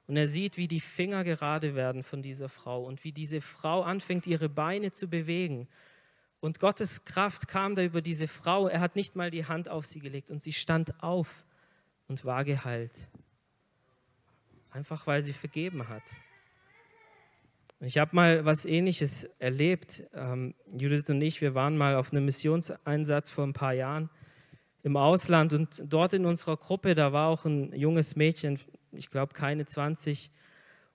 Und 0.07 0.17
er 0.17 0.29
sieht, 0.29 0.57
wie 0.57 0.67
die 0.67 0.81
Finger 0.81 1.25
gerade 1.25 1.75
werden 1.75 2.03
von 2.03 2.23
dieser 2.23 2.49
Frau 2.49 2.87
und 2.87 3.05
wie 3.05 3.13
diese 3.13 3.43
Frau 3.43 3.83
anfängt, 3.83 4.27
ihre 4.27 4.49
Beine 4.49 4.93
zu 4.93 5.09
bewegen 5.09 5.69
und 6.41 6.61
Gottes 6.61 7.05
Kraft 7.05 7.49
kam 7.49 7.75
da 7.75 7.83
über 7.83 8.03
diese 8.03 8.29
Frau. 8.29 8.69
Er 8.69 8.81
hat 8.81 8.97
nicht 8.97 9.17
mal 9.17 9.31
die 9.31 9.47
Hand 9.47 9.69
auf 9.69 9.87
sie 9.87 10.01
gelegt 10.01 10.31
und 10.31 10.43
sie 10.43 10.53
stand 10.53 11.03
auf 11.03 11.45
und 12.09 12.25
war 12.25 12.45
geheilt. 12.45 13.09
Einfach 14.71 15.07
weil 15.07 15.23
sie 15.23 15.33
vergeben 15.33 15.89
hat. 15.89 16.03
Ich 17.81 17.99
habe 17.99 18.17
mal 18.17 18.45
was 18.45 18.65
Ähnliches 18.65 19.25
erlebt. 19.39 20.05
Ähm, 20.15 20.55
Judith 20.73 21.09
und 21.11 21.21
ich, 21.21 21.41
wir 21.41 21.55
waren 21.55 21.77
mal 21.77 21.97
auf 21.97 22.11
einem 22.11 22.25
Missionseinsatz 22.25 23.31
vor 23.31 23.45
ein 23.45 23.53
paar 23.53 23.75
Jahren 23.75 24.09
im 24.83 24.97
Ausland 24.97 25.53
und 25.53 25.83
dort 25.85 26.13
in 26.13 26.25
unserer 26.25 26.57
Gruppe, 26.57 26.95
da 26.95 27.13
war 27.13 27.29
auch 27.29 27.45
ein 27.45 27.73
junges 27.75 28.15
Mädchen, 28.15 28.61
ich 28.93 29.11
glaube 29.11 29.35
keine 29.35 29.67
20. 29.67 30.31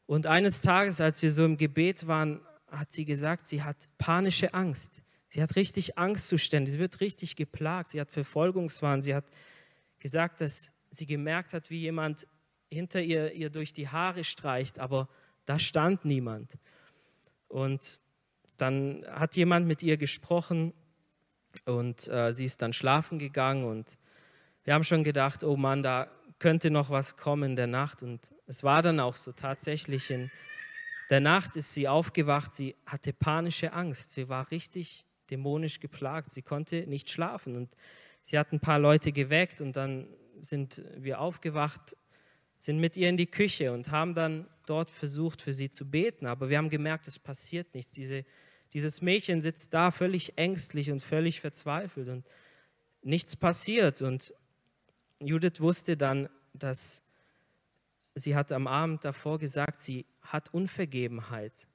Und 0.06 0.28
eines 0.28 0.62
Tages, 0.62 1.02
als 1.02 1.22
wir 1.22 1.30
so 1.30 1.44
im 1.44 1.58
Gebet 1.58 2.08
waren, 2.08 2.40
hat 2.68 2.92
sie 2.92 3.06
gesagt, 3.06 3.48
sie 3.48 3.64
hat 3.64 3.90
panische 3.98 4.54
Angst. 4.54 5.04
Sie 5.34 5.42
hat 5.42 5.56
richtig 5.56 5.98
Angstzustände, 5.98 6.70
sie 6.70 6.80
wird 6.80 7.00
richtig 7.00 7.38
geplagt, 7.38 7.88
sie 7.88 8.02
hat 8.02 8.12
Verfolgungswahn, 8.12 9.02
sie 9.02 9.16
hat 9.16 9.24
gesagt, 10.00 10.42
dass 10.42 10.74
sie 10.90 11.06
gemerkt 11.06 11.54
hat, 11.54 11.70
wie 11.70 11.80
jemand 11.80 12.28
hinter 12.70 13.02
ihr, 13.02 13.32
ihr 13.32 13.50
durch 13.50 13.72
die 13.72 13.88
Haare 13.88 14.26
streicht, 14.26 14.78
aber 14.78 15.08
da 15.46 15.58
stand 15.58 16.04
niemand. 16.04 16.58
Und 17.48 18.02
dann 18.58 19.06
hat 19.10 19.38
jemand 19.38 19.68
mit 19.68 19.82
ihr 19.84 19.96
gesprochen 19.96 20.74
und 21.66 22.10
äh, 22.10 22.34
sie 22.34 22.44
ist 22.44 22.62
dann 22.62 22.74
schlafen 22.74 23.18
gegangen 23.18 23.64
und 23.64 23.98
wir 24.66 24.74
haben 24.74 24.84
schon 24.84 25.06
gedacht, 25.06 25.46
oh 25.46 25.56
Mann, 25.56 25.82
da 25.82 26.12
könnte 26.40 26.72
noch 26.72 26.90
was 26.90 27.16
kommen 27.16 27.52
in 27.52 27.56
der 27.56 27.68
Nacht. 27.68 28.04
Und 28.04 28.34
es 28.48 28.64
war 28.66 28.82
dann 28.82 29.00
auch 29.00 29.16
so 29.16 29.32
tatsächlich 29.32 30.12
in 30.12 30.30
der 31.10 31.22
Nacht 31.22 31.56
ist 31.56 31.74
sie 31.74 31.88
aufgewacht, 31.88 32.54
sie 32.54 32.76
hatte 32.86 33.14
panische 33.14 33.72
Angst, 33.72 34.12
sie 34.12 34.28
war 34.28 34.52
richtig 34.52 35.06
dämonisch 35.32 35.80
geplagt. 35.80 36.32
Sie 36.32 36.42
konnte 36.42 36.86
nicht 36.88 37.10
schlafen 37.10 37.56
und 37.56 37.76
sie 38.24 38.38
hat 38.38 38.52
ein 38.52 38.60
paar 38.60 38.80
Leute 38.80 39.12
geweckt 39.12 39.62
und 39.62 39.76
dann 39.76 40.08
sind 40.40 40.84
wir 40.96 41.20
aufgewacht, 41.20 41.96
sind 42.58 42.80
mit 42.80 42.98
ihr 42.98 43.10
in 43.10 43.18
die 43.18 43.28
Küche 43.28 43.72
und 43.72 43.90
haben 43.90 44.14
dann 44.14 44.48
dort 44.66 44.92
versucht, 44.92 45.42
für 45.42 45.54
sie 45.54 45.70
zu 45.70 45.90
beten, 45.90 46.26
aber 46.26 46.50
wir 46.50 46.58
haben 46.58 46.70
gemerkt, 46.70 47.08
es 47.08 47.18
passiert 47.18 47.74
nichts. 47.74 47.92
Diese, 47.94 48.24
dieses 48.74 49.02
Mädchen 49.02 49.42
sitzt 49.42 49.74
da 49.74 49.92
völlig 49.92 50.38
ängstlich 50.38 50.92
und 50.92 51.02
völlig 51.02 51.42
verzweifelt 51.42 52.08
und 52.08 52.26
nichts 53.02 53.36
passiert. 53.36 54.02
Und 54.02 54.34
Judith 55.20 55.60
wusste 55.60 55.98
dann, 55.98 56.30
dass 56.54 57.04
sie 58.16 58.36
hat 58.36 58.52
am 58.52 58.68
Abend 58.68 59.06
davor 59.06 59.40
gesagt, 59.40 59.80
sie 59.80 60.06
hat 60.22 60.54
Unvergebenheit 60.54 61.68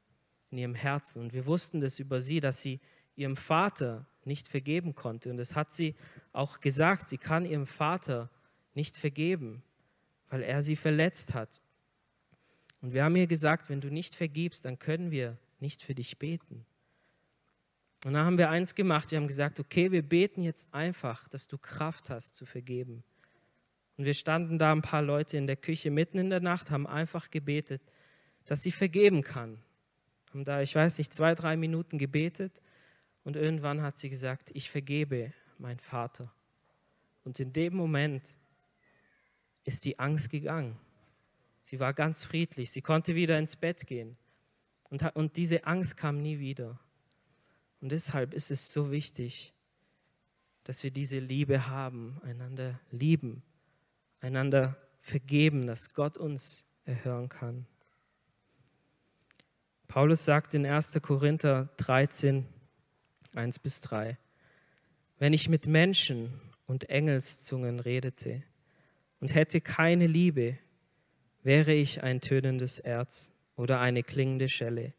in 0.51 0.59
ihrem 0.59 0.75
Herzen. 0.75 1.23
Und 1.23 1.33
wir 1.33 1.47
wussten 1.47 1.81
das 1.81 1.99
über 1.99 2.21
sie, 2.21 2.41
dass 2.41 2.63
sie 2.63 2.81
ihrem 3.17 3.37
Vater 3.37 4.07
nicht 4.25 4.49
vergeben 4.49 4.95
konnte. 4.95 5.31
Und 5.31 5.39
das 5.39 5.55
hat 5.55 5.73
sie 5.73 5.95
auch 6.33 6.61
gesagt, 6.61 7.09
sie 7.09 7.19
kann 7.19 7.47
ihrem 7.47 7.67
Vater 7.67 8.31
nicht 8.75 8.97
vergeben, 8.97 9.63
weil 10.29 10.43
er 10.43 10.63
sie 10.63 10.77
verletzt 10.77 11.35
hat. 11.35 11.61
Und 12.83 12.93
wir 12.93 13.05
haben 13.05 13.17
ihr 13.17 13.27
gesagt, 13.27 13.69
wenn 13.69 13.81
du 13.81 13.91
nicht 13.91 14.15
vergibst, 14.15 14.65
dann 14.65 14.79
können 14.79 15.11
wir 15.11 15.39
nicht 15.61 15.83
für 15.83 15.95
dich 15.95 16.19
beten. 16.19 16.67
Und 18.05 18.13
dann 18.13 18.27
haben 18.27 18.39
wir 18.39 18.51
eins 18.51 18.75
gemacht, 18.75 19.11
wir 19.11 19.19
haben 19.19 19.27
gesagt, 19.27 19.59
okay, 19.59 19.91
wir 19.91 20.03
beten 20.03 20.43
jetzt 20.43 20.73
einfach, 20.75 21.27
dass 21.29 21.49
du 21.49 21.57
Kraft 21.57 22.11
hast 22.11 22.35
zu 22.35 22.45
vergeben. 22.45 23.03
Und 23.97 24.05
wir 24.05 24.15
standen 24.15 24.59
da 24.59 24.73
ein 24.73 24.83
paar 24.83 25.03
Leute 25.03 25.39
in 25.39 25.47
der 25.47 25.57
Küche 25.57 25.91
mitten 25.91 26.19
in 26.19 26.31
der 26.31 26.41
Nacht, 26.41 26.71
haben 26.71 26.87
einfach 26.87 27.31
gebetet, 27.31 27.83
dass 28.45 28.63
sie 28.63 28.71
vergeben 28.71 29.23
kann. 29.23 29.59
Haben 30.31 30.45
da, 30.45 30.61
ich 30.61 30.75
weiß 30.75 30.99
nicht, 30.99 31.15
zwei, 31.15 31.35
drei 31.35 31.57
Minuten 31.57 31.99
gebetet 31.99 32.61
und 33.27 33.35
irgendwann 33.35 33.83
hat 33.83 33.99
sie 33.99 34.09
gesagt, 34.09 34.53
ich 34.55 34.71
vergebe 34.71 35.33
mein 35.59 35.81
Vater. 35.81 36.33
Und 37.25 37.41
in 37.41 37.53
dem 37.53 37.75
Moment 37.75 38.39
ist 39.65 39.85
die 39.85 39.99
Angst 39.99 40.31
gegangen. 40.31 40.79
Sie 41.65 41.81
war 41.81 41.93
ganz 41.93 42.23
friedlich, 42.23 42.71
sie 42.71 42.83
konnte 42.83 43.17
wieder 43.17 43.37
ins 43.37 43.57
Bett 43.57 43.85
gehen. 43.89 44.17
Und, 44.91 45.03
und 45.17 45.37
diese 45.37 45.65
Angst 45.65 45.97
kam 45.97 46.23
nie 46.23 46.39
wieder. 46.39 46.79
Und 47.81 47.91
deshalb 47.91 48.33
ist 48.33 48.53
es 48.53 48.73
so 48.73 48.93
wichtig, 48.93 49.53
dass 50.63 50.85
wir 50.85 50.93
diese 50.93 51.19
Liebe 51.19 51.67
haben, 51.67 52.21
einander 52.23 52.79
lieben, 52.93 53.43
einander 54.21 54.77
vergeben, 55.01 55.67
dass 55.67 55.95
Gott 55.95 56.17
uns 56.17 56.65
erhören 56.85 57.29
kann. 57.29 57.67
Paulus 59.89 60.25
sagt 60.25 60.55
in 60.55 60.65
1. 60.65 61.01
Korinther 61.03 61.69
13, 61.79 62.47
1 63.37 63.59
bis 63.61 63.81
3, 63.83 64.17
wenn 65.19 65.33
ich 65.33 65.49
mit 65.49 65.67
Menschen 65.67 66.41
und 66.67 66.91
Engelszungen 66.91 67.81
redete 67.81 68.43
und 69.21 69.35
hätte 69.35 69.61
keine 69.61 70.07
Liebe, 70.07 70.59
wäre 71.43 71.73
ich 71.73 72.03
ein 72.03 72.21
tönendes 72.21 72.79
Erz 72.79 73.31
oder 73.57 73.81
eine 73.81 74.03
klingende 74.03 74.49
Schelle. 74.49 74.93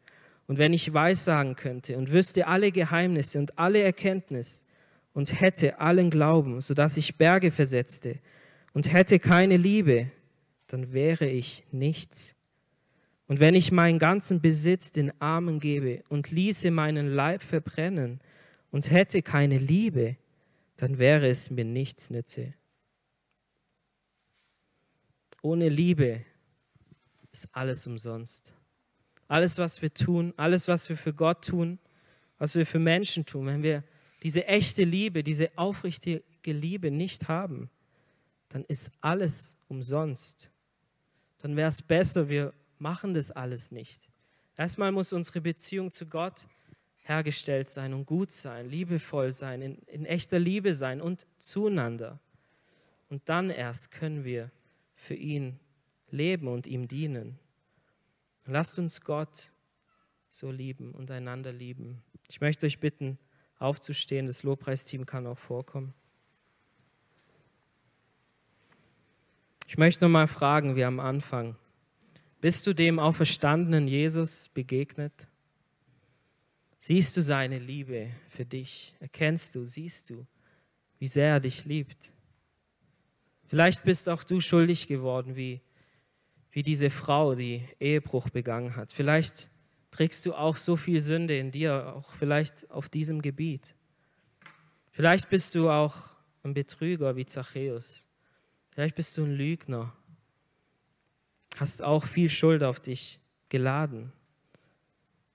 Und 0.47 0.57
wenn 0.57 0.71
ich 0.71 0.93
weissagen 0.93 1.55
könnte 1.55 1.97
und 1.97 2.11
wüsste 2.11 2.47
alle 2.47 2.71
Geheimnisse 2.71 3.37
und 3.37 3.59
alle 3.59 3.81
Erkenntnis 3.81 4.65
und 5.13 5.41
hätte 5.41 5.79
allen 5.79 6.09
Glauben, 6.09 6.61
sodass 6.61 6.95
ich 6.95 7.17
Berge 7.17 7.51
versetzte 7.51 8.19
und 8.73 8.93
hätte 8.93 9.19
keine 9.19 9.57
Liebe, 9.57 10.09
dann 10.67 10.93
wäre 10.93 11.27
ich 11.27 11.63
nichts. 11.71 12.36
Und 13.27 13.39
wenn 13.41 13.55
ich 13.55 13.71
meinen 13.71 13.99
ganzen 13.99 14.41
Besitz 14.41 14.91
den 14.91 15.11
Armen 15.21 15.59
gebe 15.59 16.03
und 16.07 16.31
ließe 16.31 16.71
meinen 16.71 17.13
Leib 17.13 17.43
verbrennen 17.43 18.21
und 18.71 18.89
hätte 18.89 19.21
keine 19.21 19.57
Liebe, 19.57 20.15
dann 20.77 20.97
wäre 20.97 21.27
es 21.27 21.49
mir 21.49 21.65
nichts 21.65 22.09
nütze. 22.09 22.53
Ohne 25.41 25.69
Liebe 25.69 26.23
ist 27.31 27.49
alles 27.51 27.85
umsonst. 27.85 28.53
Alles, 29.27 29.57
was 29.57 29.81
wir 29.81 29.93
tun, 29.93 30.33
alles, 30.37 30.67
was 30.67 30.87
wir 30.87 30.95
für 30.95 31.13
Gott 31.13 31.45
tun, 31.45 31.79
was 32.37 32.55
wir 32.55 32.65
für 32.65 32.79
Menschen 32.79 33.25
tun, 33.25 33.47
wenn 33.47 33.63
wir 33.63 33.83
diese 34.23 34.45
echte 34.45 34.83
Liebe, 34.83 35.21
diese 35.23 35.55
aufrichtige 35.57 36.23
Liebe 36.45 36.91
nicht 36.91 37.27
haben, 37.27 37.69
dann 38.49 38.63
ist 38.65 38.91
alles 39.01 39.57
umsonst. 39.67 40.49
Dann 41.39 41.55
wäre 41.55 41.69
es 41.69 41.81
besser, 41.81 42.29
wir 42.29 42.53
machen 42.79 43.13
das 43.13 43.31
alles 43.31 43.71
nicht. 43.71 44.09
Erstmal 44.55 44.91
muss 44.91 45.13
unsere 45.13 45.41
Beziehung 45.41 45.91
zu 45.91 46.05
Gott 46.05 46.47
hergestellt 46.97 47.69
sein 47.69 47.93
und 47.93 48.05
gut 48.05 48.31
sein, 48.31 48.69
liebevoll 48.69 49.31
sein, 49.31 49.61
in, 49.61 49.77
in 49.87 50.05
echter 50.05 50.39
Liebe 50.39 50.73
sein 50.73 51.01
und 51.01 51.25
zueinander. 51.37 52.19
Und 53.09 53.29
dann 53.29 53.49
erst 53.49 53.91
können 53.91 54.23
wir 54.23 54.51
für 54.95 55.15
ihn 55.15 55.59
leben 56.09 56.47
und 56.47 56.67
ihm 56.67 56.87
dienen. 56.87 57.39
Lasst 58.45 58.79
uns 58.79 59.01
Gott 59.01 59.51
so 60.29 60.51
lieben 60.51 60.91
und 60.91 61.11
einander 61.11 61.53
lieben. 61.53 62.01
Ich 62.27 62.41
möchte 62.41 62.65
euch 62.65 62.79
bitten, 62.79 63.17
aufzustehen. 63.59 64.27
Das 64.27 64.43
Lobpreisteam 64.43 65.05
kann 65.05 65.27
auch 65.27 65.37
vorkommen. 65.37 65.93
Ich 69.67 69.77
möchte 69.77 70.05
noch 70.05 70.09
mal 70.09 70.27
fragen, 70.27 70.75
wie 70.75 70.83
am 70.83 70.99
Anfang. 70.99 71.55
Bist 72.39 72.67
du 72.67 72.73
dem 72.73 72.99
auferstandenen 72.99 73.87
Jesus 73.87 74.49
begegnet? 74.49 75.27
Siehst 76.77 77.17
du 77.17 77.21
seine 77.21 77.59
Liebe 77.59 78.11
für 78.27 78.45
dich? 78.45 78.95
Erkennst 78.99 79.55
du, 79.55 79.65
siehst 79.65 80.09
du, 80.09 80.25
wie 80.99 81.07
sehr 81.07 81.29
er 81.29 81.39
dich 81.39 81.65
liebt? 81.65 82.13
Vielleicht 83.45 83.83
bist 83.83 84.09
auch 84.09 84.23
du 84.23 84.39
schuldig 84.39 84.87
geworden, 84.87 85.35
wie 85.35 85.61
wie 86.57 86.63
diese 86.63 86.89
Frau, 86.89 87.35
die 87.35 87.61
Ehebruch 87.79 88.31
begangen 88.31 88.75
hat. 88.75 88.91
Vielleicht 88.91 89.51
trägst 89.91 90.25
du 90.25 90.33
auch 90.33 90.57
so 90.57 90.75
viel 90.75 91.01
Sünde 91.01 91.37
in 91.37 91.51
dir, 91.51 91.93
auch 91.95 92.13
vielleicht 92.15 92.71
auf 92.71 92.89
diesem 92.89 93.21
Gebiet. 93.21 93.75
Vielleicht 94.91 95.29
bist 95.29 95.53
du 95.53 95.69
auch 95.69 96.15
ein 96.41 96.55
Betrüger 96.55 97.15
wie 97.15 97.27
Zachäus. 97.27 98.07
Vielleicht 98.71 98.95
bist 98.95 99.15
du 99.17 99.25
ein 99.25 99.33
Lügner. 99.33 99.95
Hast 101.59 101.81
auch 101.81 102.05
viel 102.05 102.29
Schuld 102.29 102.63
auf 102.63 102.79
dich 102.79 103.19
geladen. 103.49 104.13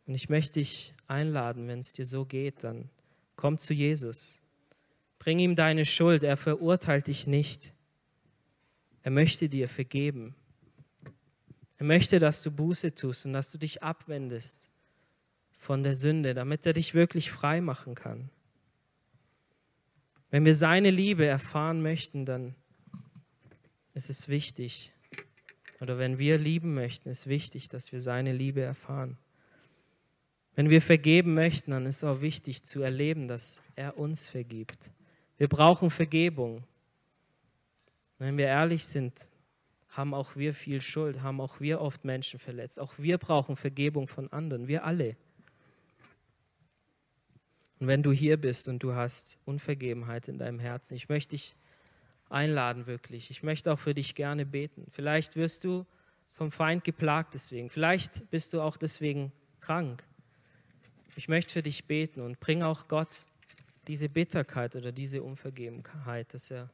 Und 0.07 0.14
ich 0.14 0.29
möchte 0.29 0.55
dich 0.55 0.95
einladen, 1.09 1.66
wenn 1.68 1.81
es 1.81 1.93
dir 1.93 2.05
so 2.05 2.25
geht, 2.25 2.64
dann 2.64 2.91
komm 3.35 3.59
zu 3.59 3.75
Jesus. 3.75 4.41
Bring 5.18 5.39
ihm 5.41 5.57
deine 5.57 5.85
Schuld. 5.85 6.23
Er 6.23 6.37
verurteilt 6.37 7.09
dich 7.09 7.27
nicht. 7.27 7.75
Er 9.03 9.11
möchte 9.11 9.49
dir 9.49 9.68
vergeben. 9.68 10.35
Er 11.79 11.87
möchte, 11.87 12.20
dass 12.20 12.43
du 12.43 12.53
Buße 12.53 12.95
tust 12.95 13.27
und 13.27 13.33
dass 13.33 13.51
du 13.51 13.59
dich 13.59 13.83
abwendest 13.83 14.70
von 15.59 15.83
der 15.83 15.95
Sünde, 15.97 16.35
damit 16.35 16.64
er 16.66 16.73
dich 16.73 16.95
wirklich 16.95 17.33
frei 17.33 17.61
machen 17.61 17.97
kann. 17.97 18.31
Wenn 20.31 20.45
wir 20.45 20.55
seine 20.55 20.91
Liebe 20.91 21.27
erfahren 21.27 21.83
möchten, 21.83 22.25
dann 22.25 22.55
ist 23.95 24.09
es 24.09 24.29
wichtig, 24.29 24.93
oder 25.83 25.99
wenn 25.99 26.16
wir 26.16 26.39
lieben 26.39 26.74
möchten, 26.74 27.09
ist 27.09 27.26
wichtig, 27.26 27.68
dass 27.68 27.91
wir 27.91 27.99
seine 27.99 28.33
Liebe 28.33 28.61
erfahren. 28.61 29.18
Wenn 30.55 30.70
wir 30.70 30.80
vergeben 30.80 31.35
möchten, 31.35 31.72
dann 31.72 31.87
ist 31.87 32.05
auch 32.05 32.20
wichtig 32.20 32.62
zu 32.62 32.83
erleben, 32.83 33.26
dass 33.26 33.62
er 33.74 33.99
uns 33.99 34.28
vergibt. 34.28 34.93
Wir 35.39 35.49
brauchen 35.49 35.91
Vergebung. 35.91 36.62
Wenn 38.18 38.39
wir 38.39 38.47
ehrlich 38.47 38.85
sind, 38.85 39.28
haben 39.89 40.14
auch 40.14 40.37
wir 40.37 40.55
viel 40.55 40.80
Schuld, 40.80 41.20
haben 41.20 41.41
auch 41.41 41.59
wir 41.59 41.80
oft 41.80 42.05
Menschen 42.05 42.39
verletzt. 42.39 42.78
Auch 42.78 42.95
wir 42.99 43.18
brauchen 43.18 43.57
Vergebung 43.57 44.07
von 44.07 44.33
anderen, 44.33 44.68
wir 44.68 44.85
alle. 44.85 45.16
Und 47.80 47.89
wenn 47.89 48.05
du 48.05 48.12
hier 48.12 48.37
bist 48.37 48.68
und 48.68 48.85
du 48.85 48.95
hast 48.95 49.41
Unvergebenheit 49.47 50.28
in 50.28 50.39
deinem 50.39 50.61
Herzen, 50.61 50.95
ich 50.95 51.09
möchte 51.09 51.30
dich 51.30 51.57
einladen 52.33 52.87
wirklich. 52.87 53.30
Ich 53.30 53.43
möchte 53.43 53.72
auch 53.72 53.78
für 53.78 53.95
dich 53.95 54.14
gerne 54.14 54.47
beten. 54.47 54.87
Vielleicht 54.91 55.37
wirst 55.37 55.64
du 55.64 55.87
vom 56.30 56.51
Feind 56.51 56.85
geplagt 56.85 57.35
deswegen. 57.35 57.70
Vielleicht 57.70 58.30
bist 58.30 58.53
du 58.53 58.61
auch 58.61 58.76
deswegen 58.76 59.33
krank. 59.61 60.05
Ich 61.16 61.28
möchte 61.28 61.53
für 61.53 61.62
dich 61.62 61.85
beten 61.85 62.20
und 62.20 62.41
bring 62.41 62.62
auch 62.62 62.89
Gott 62.89 63.26
diese 63.87 64.09
Bitterkeit 64.09 64.76
oder 64.76 64.93
diese 64.93 65.22
Unvergebenheit, 65.22 66.33
dass 66.33 66.51
er 66.51 66.70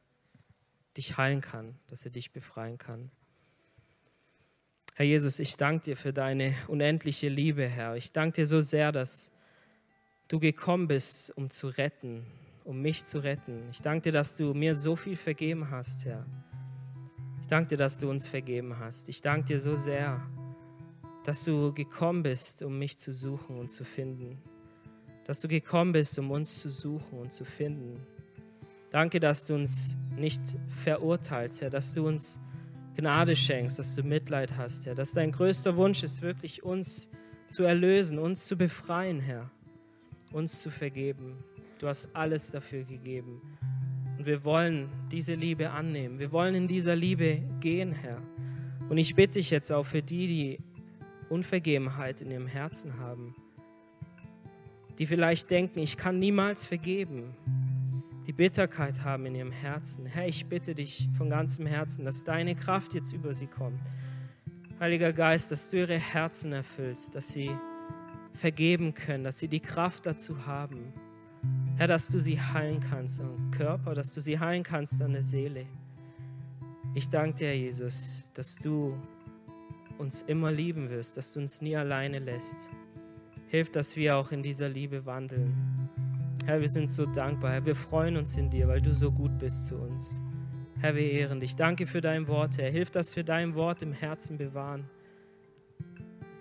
dich 0.95 1.17
heilen 1.17 1.41
kann, 1.41 1.75
dass 1.87 2.05
er 2.05 2.11
dich 2.11 2.31
befreien 2.31 2.77
kann. 2.77 3.11
Herr 4.95 5.05
Jesus, 5.05 5.39
ich 5.39 5.55
danke 5.55 5.85
dir 5.85 5.97
für 5.97 6.13
deine 6.13 6.53
unendliche 6.67 7.29
Liebe, 7.29 7.67
Herr. 7.67 7.95
Ich 7.95 8.11
danke 8.11 8.41
dir 8.41 8.45
so 8.45 8.61
sehr, 8.61 8.91
dass 8.91 9.31
du 10.27 10.39
gekommen 10.39 10.87
bist, 10.87 11.35
um 11.35 11.49
zu 11.49 11.67
retten, 11.67 12.25
um 12.69 12.83
mich 12.83 13.03
zu 13.03 13.17
retten. 13.17 13.67
Ich 13.71 13.81
danke 13.81 14.03
dir, 14.03 14.11
dass 14.11 14.37
du 14.37 14.53
mir 14.53 14.75
so 14.75 14.95
viel 14.95 15.15
vergeben 15.15 15.71
hast, 15.71 16.05
Herr. 16.05 16.23
Ich 17.41 17.47
danke 17.47 17.69
dir, 17.69 17.77
dass 17.77 17.97
du 17.97 18.11
uns 18.11 18.27
vergeben 18.27 18.77
hast. 18.77 19.09
Ich 19.09 19.23
danke 19.23 19.47
dir 19.47 19.59
so 19.59 19.75
sehr, 19.75 20.21
dass 21.23 21.43
du 21.43 21.73
gekommen 21.73 22.21
bist, 22.21 22.61
um 22.61 22.77
mich 22.77 22.95
zu 22.99 23.11
suchen 23.11 23.57
und 23.57 23.69
zu 23.69 23.83
finden. 23.83 24.37
Dass 25.25 25.41
du 25.41 25.47
gekommen 25.47 25.93
bist, 25.93 26.19
um 26.19 26.29
uns 26.29 26.59
zu 26.59 26.69
suchen 26.69 27.17
und 27.17 27.33
zu 27.33 27.43
finden. 27.43 27.99
Danke, 28.91 29.19
dass 29.19 29.47
du 29.47 29.55
uns 29.55 29.97
nicht 30.15 30.43
verurteilst, 30.67 31.63
Herr, 31.63 31.71
dass 31.71 31.91
du 31.93 32.07
uns 32.07 32.39
Gnade 32.95 33.35
schenkst, 33.35 33.79
dass 33.79 33.95
du 33.95 34.03
Mitleid 34.03 34.57
hast, 34.57 34.85
Herr, 34.85 34.93
dass 34.93 35.13
dein 35.13 35.31
größter 35.31 35.75
Wunsch 35.75 36.03
ist, 36.03 36.21
wirklich 36.21 36.61
uns 36.61 37.09
zu 37.47 37.63
erlösen, 37.63 38.19
uns 38.19 38.45
zu 38.45 38.55
befreien, 38.55 39.19
Herr, 39.19 39.49
uns 40.31 40.61
zu 40.61 40.69
vergeben. 40.69 41.43
Du 41.79 41.87
hast 41.87 42.13
alles 42.13 42.51
dafür 42.51 42.83
gegeben. 42.83 43.41
Und 44.17 44.25
wir 44.25 44.43
wollen 44.43 44.89
diese 45.11 45.33
Liebe 45.33 45.71
annehmen. 45.71 46.19
Wir 46.19 46.33
wollen 46.33 46.53
in 46.53 46.67
dieser 46.67 46.93
Liebe 46.93 47.41
gehen, 47.61 47.93
Herr. 47.93 48.21
Und 48.89 48.97
ich 48.97 49.15
bitte 49.15 49.39
dich 49.39 49.49
jetzt 49.49 49.71
auch 49.71 49.85
für 49.85 50.01
die, 50.01 50.27
die 50.27 50.59
Unvergebenheit 51.29 52.21
in 52.21 52.31
ihrem 52.31 52.47
Herzen 52.47 52.99
haben, 52.99 53.33
die 54.97 55.05
vielleicht 55.05 55.49
denken, 55.49 55.79
ich 55.79 55.95
kann 55.95 56.19
niemals 56.19 56.65
vergeben, 56.65 57.33
die 58.27 58.33
Bitterkeit 58.33 59.03
haben 59.05 59.25
in 59.25 59.35
ihrem 59.35 59.51
Herzen. 59.51 60.05
Herr, 60.05 60.27
ich 60.27 60.47
bitte 60.47 60.75
dich 60.75 61.07
von 61.17 61.29
ganzem 61.29 61.65
Herzen, 61.65 62.03
dass 62.03 62.25
deine 62.25 62.55
Kraft 62.55 62.93
jetzt 62.93 63.13
über 63.13 63.31
sie 63.31 63.47
kommt. 63.47 63.79
Heiliger 64.81 65.13
Geist, 65.13 65.51
dass 65.51 65.69
du 65.69 65.77
ihre 65.77 65.97
Herzen 65.97 66.51
erfüllst, 66.51 67.15
dass 67.15 67.29
sie 67.29 67.51
vergeben 68.33 68.93
können, 68.93 69.23
dass 69.23 69.39
sie 69.39 69.47
die 69.47 69.61
Kraft 69.61 70.05
dazu 70.05 70.45
haben. 70.45 70.93
Herr, 71.79 71.87
dass 71.87 72.09
du 72.09 72.19
sie 72.19 72.37
heilen 72.37 72.81
kannst 72.81 73.21
am 73.21 73.51
Körper, 73.51 73.93
dass 73.93 74.13
du 74.13 74.19
sie 74.19 74.37
heilen 74.37 74.63
kannst 74.63 75.01
an 75.01 75.13
der 75.13 75.23
Seele. 75.23 75.65
Ich 76.93 77.07
danke 77.07 77.35
dir, 77.35 77.57
Jesus, 77.57 78.29
dass 78.33 78.57
du 78.57 78.97
uns 79.97 80.23
immer 80.23 80.51
lieben 80.51 80.89
wirst, 80.89 81.15
dass 81.15 81.31
du 81.31 81.39
uns 81.39 81.61
nie 81.61 81.77
alleine 81.77 82.19
lässt. 82.19 82.69
Hilf, 83.47 83.69
dass 83.69 83.95
wir 83.95 84.17
auch 84.17 84.33
in 84.33 84.43
dieser 84.43 84.67
Liebe 84.67 85.05
wandeln. 85.05 85.55
Herr, 86.45 86.59
wir 86.59 86.67
sind 86.67 86.91
so 86.91 87.05
dankbar. 87.05 87.53
Herr, 87.53 87.65
wir 87.65 87.77
freuen 87.77 88.17
uns 88.17 88.35
in 88.35 88.49
dir, 88.49 88.67
weil 88.67 88.81
du 88.81 88.93
so 88.93 89.09
gut 89.09 89.37
bist 89.39 89.67
zu 89.67 89.75
uns. 89.77 90.21
Herr, 90.81 90.97
wir 90.97 91.09
ehren 91.09 91.39
dich. 91.39 91.55
Danke 91.55 91.87
für 91.87 92.01
dein 92.01 92.27
Wort, 92.27 92.57
Herr. 92.57 92.69
Hilf, 92.69 92.91
dass 92.91 93.15
wir 93.15 93.23
dein 93.23 93.55
Wort 93.55 93.83
im 93.83 93.93
Herzen 93.93 94.37
bewahren 94.37 94.83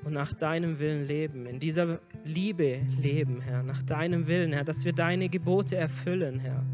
und 0.08 0.14
nach 0.14 0.32
deinem 0.32 0.78
Willen 0.78 1.06
leben, 1.06 1.44
in 1.44 1.60
dieser 1.60 2.00
Liebe 2.24 2.80
leben, 2.98 3.42
Herr, 3.42 3.62
nach 3.62 3.82
deinem 3.82 4.26
Willen, 4.26 4.54
Herr, 4.54 4.64
dass 4.64 4.86
wir 4.86 4.94
deine 4.94 5.28
Gebote 5.28 5.76
erfüllen, 5.76 6.40
Herr, 6.40 6.64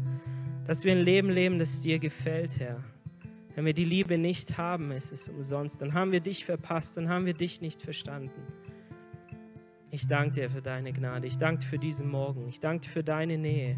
dass 0.63 0.85
wir 0.85 0.93
ein 0.93 1.01
Leben 1.01 1.29
leben, 1.29 1.59
das 1.59 1.81
dir 1.81 1.99
gefällt, 1.99 2.61
Herr. 2.61 2.81
Wenn 3.53 3.65
wir 3.65 3.73
die 3.73 3.83
Liebe 3.83 4.17
nicht 4.17 4.57
haben, 4.57 4.91
ist 4.91 5.11
es 5.11 5.27
umsonst. 5.27 5.81
Dann 5.81 5.93
haben 5.93 6.13
wir 6.13 6.21
dich 6.21 6.45
verpasst, 6.45 6.95
dann 6.95 7.09
haben 7.09 7.25
wir 7.25 7.33
dich 7.33 7.59
nicht 7.61 7.81
verstanden. 7.81 8.41
Ich 9.91 10.07
danke 10.07 10.41
dir 10.41 10.49
für 10.49 10.61
deine 10.61 10.93
Gnade. 10.93 11.27
Ich 11.27 11.37
danke 11.37 11.61
dir 11.61 11.67
für 11.67 11.79
diesen 11.79 12.09
Morgen. 12.09 12.47
Ich 12.47 12.61
danke 12.61 12.85
dir 12.85 12.89
für 12.89 13.03
deine 13.03 13.37
Nähe. 13.37 13.77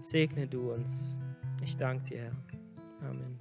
Segne 0.00 0.46
du 0.46 0.72
uns. 0.72 1.18
Ich 1.62 1.76
danke 1.76 2.04
dir, 2.04 2.18
Herr. 2.22 3.10
Amen. 3.10 3.33